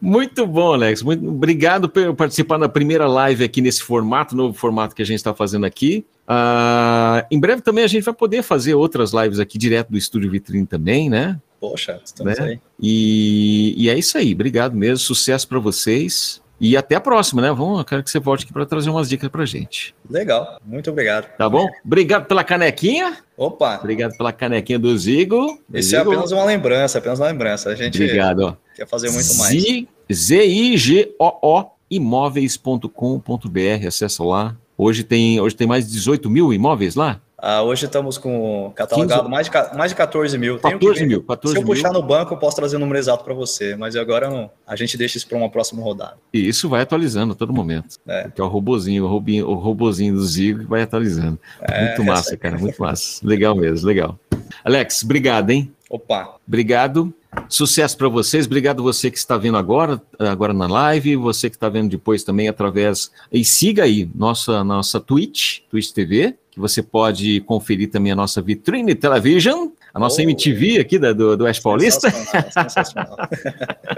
Muito 0.02 0.46
bom, 0.46 0.74
Alex. 0.74 1.02
Muito 1.02 1.28
obrigado 1.28 1.90
por 1.90 2.14
participar 2.16 2.58
da 2.58 2.70
primeira 2.70 3.08
live 3.08 3.44
aqui 3.44 3.62
nesse 3.62 3.82
formato, 3.82 4.36
novo 4.36 4.54
formato 4.54 4.96
que 4.96 5.02
a 5.02 5.06
gente 5.06 5.18
está 5.18 5.34
fazendo 5.34 5.66
aqui. 5.66 6.06
Uh, 6.28 7.26
em 7.30 7.40
breve 7.40 7.62
também 7.62 7.84
a 7.84 7.88
gente 7.88 8.04
vai 8.04 8.14
poder 8.14 8.42
fazer 8.42 8.74
outras 8.74 9.14
lives 9.14 9.40
aqui 9.40 9.58
direto 9.58 9.92
do 9.92 9.98
Estúdio 9.98 10.30
Vitrine 10.32 10.66
também, 10.66 11.10
né? 11.10 11.40
Poxa, 11.60 12.00
estamos 12.04 12.38
né? 12.38 12.46
aí. 12.46 12.60
E, 12.80 13.74
e 13.78 13.90
é 13.90 13.98
isso 13.98 14.18
aí. 14.18 14.34
Obrigado 14.34 14.76
mesmo. 14.76 14.98
Sucesso 14.98 15.48
para 15.48 15.60
vocês. 15.60 16.42
E 16.60 16.78
até 16.78 16.96
a 16.96 17.02
próxima, 17.02 17.42
né? 17.42 17.52
Vamos, 17.52 17.80
eu 17.80 17.86
quero 17.86 18.04
que 18.04 18.10
você 18.10 18.20
volte 18.20 18.46
aqui 18.46 18.54
para 18.54 18.66
trazer 18.66 18.90
umas 18.90 19.10
dicas 19.10 19.30
para 19.30 19.46
gente. 19.46 19.94
Legal, 20.10 20.60
muito 20.66 20.90
obrigado. 20.90 21.28
Tá 21.38 21.50
bom? 21.50 21.68
Obrigado 21.84 22.28
pela 22.28 22.44
canequinha. 22.46 23.18
Opa! 23.36 23.78
Obrigado 23.78 24.16
pela 24.18 24.32
canequinha 24.32 24.80
do 24.80 24.98
Zigo. 24.98 25.60
Esse 25.74 25.96
é 25.96 26.00
apenas 26.00 26.32
uma 26.32 26.46
lembrança, 26.46 27.00
apenas 27.00 27.20
uma 27.20 27.28
lembrança. 27.28 27.70
A 27.70 27.76
gente 27.76 28.02
Obrigado, 28.02 28.58
quer 28.74 28.88
fazer 28.88 29.10
muito 29.12 29.36
mais. 29.36 29.86
Z-I-G-O-O 30.12 31.66
imóveis.com.br, 31.90 33.88
acessa 33.88 34.24
lá. 34.24 34.56
Hoje 34.78 35.04
tem, 35.04 35.40
hoje 35.40 35.56
tem 35.56 35.68
mais 35.68 35.86
de 35.86 35.94
18 35.94 36.30
mil 36.30 36.54
imóveis 36.54 36.96
lá? 36.96 37.22
Ah, 37.38 37.62
hoje 37.62 37.86
estamos 37.86 38.18
com 38.18 38.72
catalogado 38.76 39.30
mais 39.30 39.50
de, 39.50 39.76
mais 39.76 39.92
de 39.92 39.96
14 39.96 40.38
mil. 40.38 40.58
14 40.58 41.06
mil, 41.06 41.22
14 41.24 41.56
Se 41.56 41.62
eu 41.62 41.66
puxar 41.66 41.92
no 41.92 42.02
banco, 42.02 42.34
eu 42.34 42.38
posso 42.38 42.56
trazer 42.56 42.78
o 42.78 42.80
número 42.80 42.98
exato 42.98 43.24
para 43.24 43.34
você, 43.34 43.76
mas 43.76 43.96
agora 43.96 44.30
não. 44.30 44.50
A 44.66 44.76
gente 44.76 44.98
deixa 44.98 45.18
isso 45.18 45.28
para 45.28 45.38
uma 45.38 45.50
próxima 45.50 45.84
rodada. 45.84 46.18
E 46.34 46.48
isso 46.48 46.70
vai 46.70 46.82
atualizando 46.82 47.34
a 47.34 47.36
todo 47.36 47.52
momento. 47.52 47.98
É. 48.08 48.30
Que 48.34 48.40
é 48.40 48.44
o 48.44 48.48
robozinho, 48.48 49.04
o, 49.04 49.08
robinho, 49.08 49.48
o 49.48 49.56
robozinho 49.56 50.14
do 50.14 50.26
Zigo 50.26 50.66
vai 50.66 50.82
atualizando. 50.82 51.38
É, 51.62 51.88
muito 51.88 52.04
massa, 52.06 52.34
é 52.34 52.38
cara, 52.38 52.58
muito 52.58 52.82
massa. 52.82 53.26
Legal 53.26 53.54
mesmo, 53.56 53.86
legal. 53.86 54.18
Alex, 54.64 55.04
obrigado, 55.04 55.50
hein? 55.50 55.72
Opa. 55.90 56.36
Obrigado. 56.48 57.14
Sucesso 57.50 57.98
para 57.98 58.08
vocês. 58.08 58.46
Obrigado 58.46 58.82
você 58.82 59.12
que 59.12 59.18
está 59.18 59.38
vendo 59.38 59.58
agora, 59.58 60.02
agora 60.18 60.54
na 60.54 60.68
live, 60.68 61.16
você 61.16 61.50
que 61.50 61.58
está 61.58 61.70
vendo 61.70 61.90
depois 61.90 62.24
também 62.24 62.48
através. 62.48 63.12
E 63.32 63.44
siga 63.44 63.84
aí 63.84 64.10
nossa 64.16 64.64
nossa 64.64 65.00
Twitch, 65.00 65.60
Twitch 65.70 65.92
TV, 65.92 66.38
que 66.56 66.60
você 66.62 66.82
pode 66.82 67.42
conferir 67.42 67.90
também 67.90 68.14
a 68.14 68.16
nossa 68.16 68.42
Vitrine 68.42 68.96
Television, 68.96 69.72
a 69.94 70.00
nossa 70.00 70.22
oh, 70.22 70.24
MTV 70.24 70.80
aqui 70.80 70.98
da, 70.98 71.12
do, 71.12 71.36
do 71.36 71.44
Oeste 71.44 71.62
Paulista. 71.62 72.10
Sensacional. 72.10 73.18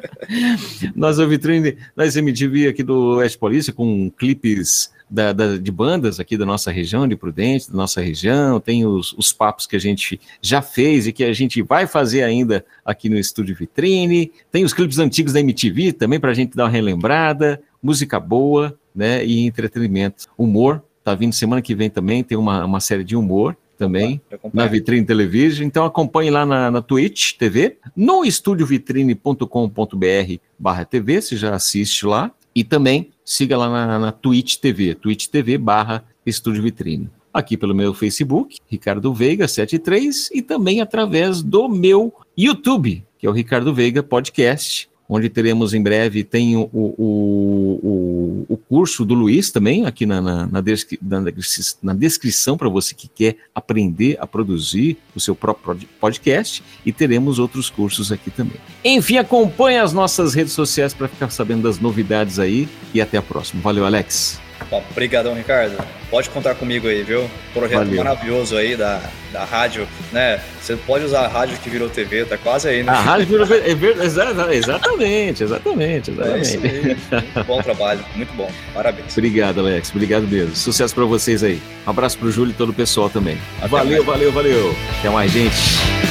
nossa 0.96 1.28
Vitrine, 1.28 1.78
nossa 1.96 2.18
MTV 2.18 2.70
aqui 2.70 2.82
do 2.82 3.18
Oeste 3.18 3.38
Paulista, 3.38 3.72
com 3.72 4.10
clipes 4.10 4.92
da, 5.08 5.34
da, 5.34 5.56
de 5.56 5.72
bandas 5.72 6.20
aqui 6.20 6.36
da 6.36 6.48
nossa 6.48 6.72
região, 6.72 7.08
de 7.08 7.16
Prudente, 7.16 7.70
da 7.70 7.78
nossa 7.78 8.02
região, 8.02 8.60
tem 8.60 8.88
os, 8.88 9.14
os 9.14 9.32
papos 9.32 9.68
que 9.68 9.76
a 9.76 9.80
gente 9.80 10.20
já 10.42 10.60
fez 10.60 11.06
e 11.06 11.14
que 11.14 11.24
a 11.24 11.34
gente 11.34 11.62
vai 11.62 11.86
fazer 11.86 12.24
ainda 12.24 12.66
aqui 12.84 13.08
no 13.08 13.20
Estúdio 13.20 13.56
Vitrine, 13.56 14.32
tem 14.52 14.64
os 14.64 14.74
clipes 14.74 14.98
antigos 14.98 15.32
da 15.32 15.40
MTV 15.40 15.94
também 15.94 16.20
para 16.20 16.32
a 16.32 16.34
gente 16.34 16.58
dar 16.58 16.64
uma 16.64 16.72
relembrada, 16.72 17.62
música 17.84 18.20
boa, 18.20 18.76
né, 18.96 19.24
e 19.24 19.46
entretenimento, 19.46 20.26
humor, 20.36 20.84
tá 21.08 21.16
vindo 21.16 21.34
semana 21.34 21.62
que 21.62 21.74
vem 21.74 21.90
também, 21.90 22.22
tem 22.22 22.38
uma, 22.38 22.66
uma 22.66 22.82
série 22.82 23.06
de 23.06 23.16
humor, 23.16 23.56
também 23.78 24.20
na 24.54 24.66
Vitrine 24.66 25.06
Television. 25.06 25.66
Então 25.66 25.86
acompanhe 25.86 26.30
lá 26.30 26.46
na, 26.46 26.70
na 26.70 26.82
Twitch 26.82 27.34
TV, 27.34 27.78
no 27.96 28.26
estudiovitrine.com.br 28.26 30.36
barra 30.60 30.84
TV, 30.84 31.22
você 31.22 31.38
já 31.38 31.56
assiste 31.56 32.06
lá. 32.06 32.30
E 32.54 32.64
também 32.64 33.12
siga 33.24 33.56
lá 33.56 33.70
na, 33.70 34.00
na 34.00 34.12
Twitch 34.12 34.58
TV, 34.58 34.96
Twitch 34.96 35.28
TV 35.28 35.58
barra 35.58 36.04
Estúdio 36.26 36.64
Vitrine. 36.64 37.10
Aqui 37.34 37.56
pelo 37.56 37.74
meu 37.74 37.94
Facebook, 37.94 38.58
Ricardo 38.68 39.14
Veiga 39.14 39.48
73, 39.48 40.32
e 40.34 40.42
também 40.42 40.82
através 40.82 41.42
do 41.42 41.70
meu 41.70 42.14
YouTube, 42.36 43.06
que 43.18 43.28
é 43.28 43.30
o 43.30 43.34
Ricardo 43.34 43.74
Veiga 43.74 44.04
Podcast 44.04 44.90
onde 45.10 45.30
teremos 45.30 45.74
em 45.74 45.82
breve, 45.82 46.24
tem 46.24 46.56
o, 46.56 46.70
o, 46.74 48.46
o, 48.48 48.54
o 48.54 48.58
curso 48.58 49.06
do 49.06 49.14
Luiz 49.14 49.52
também, 49.52 49.86
aqui 49.86 50.06
na, 50.06 50.22
na, 50.22 50.48
na, 50.48 50.62
descri, 50.62 51.00
na, 51.02 51.24
na 51.82 51.94
descrição 51.94 52.58
para 52.58 52.70
você 52.70 52.94
que 52.94 53.08
quer 53.08 53.38
aprender 53.54 54.18
a 54.20 54.28
produzir 54.28 54.98
o 55.16 55.20
seu 55.20 55.36
próprio 55.36 55.88
podcast, 56.00 56.64
e 56.86 56.92
teremos 56.92 57.40
outros 57.40 57.70
cursos 57.70 58.12
aqui 58.12 58.30
também. 58.30 58.58
Enfim, 58.84 59.18
acompanhe 59.18 59.78
as 59.78 59.94
nossas 59.94 60.34
redes 60.34 60.54
sociais 60.54 60.94
para 60.94 61.08
ficar 61.08 61.30
sabendo 61.30 61.64
das 61.64 61.80
novidades 61.80 62.40
aí, 62.40 62.68
e 62.94 63.02
até 63.02 63.18
a 63.18 63.22
próxima. 63.22 63.62
Valeu, 63.62 63.86
Alex. 63.86 64.47
Bom, 64.70 64.84
obrigadão, 64.92 65.34
Ricardo. 65.34 65.78
Pode 66.10 66.30
contar 66.30 66.56
comigo 66.56 66.88
aí, 66.88 67.04
viu? 67.04 67.30
Projeto 67.54 67.80
Valeu. 67.80 67.98
maravilhoso 67.98 68.56
aí 68.56 68.76
da, 68.76 69.02
da 69.32 69.44
rádio, 69.44 69.88
né? 70.12 70.40
Você 70.62 70.76
pode 70.76 71.04
usar 71.06 71.22
a 71.22 71.28
rádio 71.28 71.58
que 71.58 71.70
virou 71.70 71.90
TV, 71.90 72.26
tá 72.26 72.38
quase 72.38 72.70
aí, 72.70 72.84
né? 72.84 72.92
A 72.92 73.00
rádio 73.00 73.26
virou 73.28 73.48
é 73.58 74.06
exatamente, 74.06 75.44
exatamente, 75.44 76.12
exatamente. 76.12 76.58
É 77.12 77.16
muito 77.22 77.44
bom 77.46 77.62
trabalho, 77.62 78.04
muito 78.16 78.34
bom. 78.34 78.50
Parabéns. 78.74 79.18
Obrigado, 79.18 79.60
Alex. 79.60 79.90
Obrigado 79.92 80.28
mesmo. 80.28 80.56
Sucesso 80.56 80.96
para 80.96 81.06
vocês 81.06 81.44
aí. 81.44 81.62
Um 81.86 81.90
abraço 81.90 82.18
pro 82.18 82.32
Júlio 82.32 82.52
e 82.52 82.56
todo 82.56 82.70
o 82.70 82.74
pessoal 82.74 83.10
também. 83.10 83.38
Até 83.58 83.68
valeu, 83.68 84.04
mais. 84.04 84.06
valeu, 84.06 84.32
valeu. 84.32 84.76
Até 85.00 85.10
mais, 85.10 85.32
gente. 85.32 86.07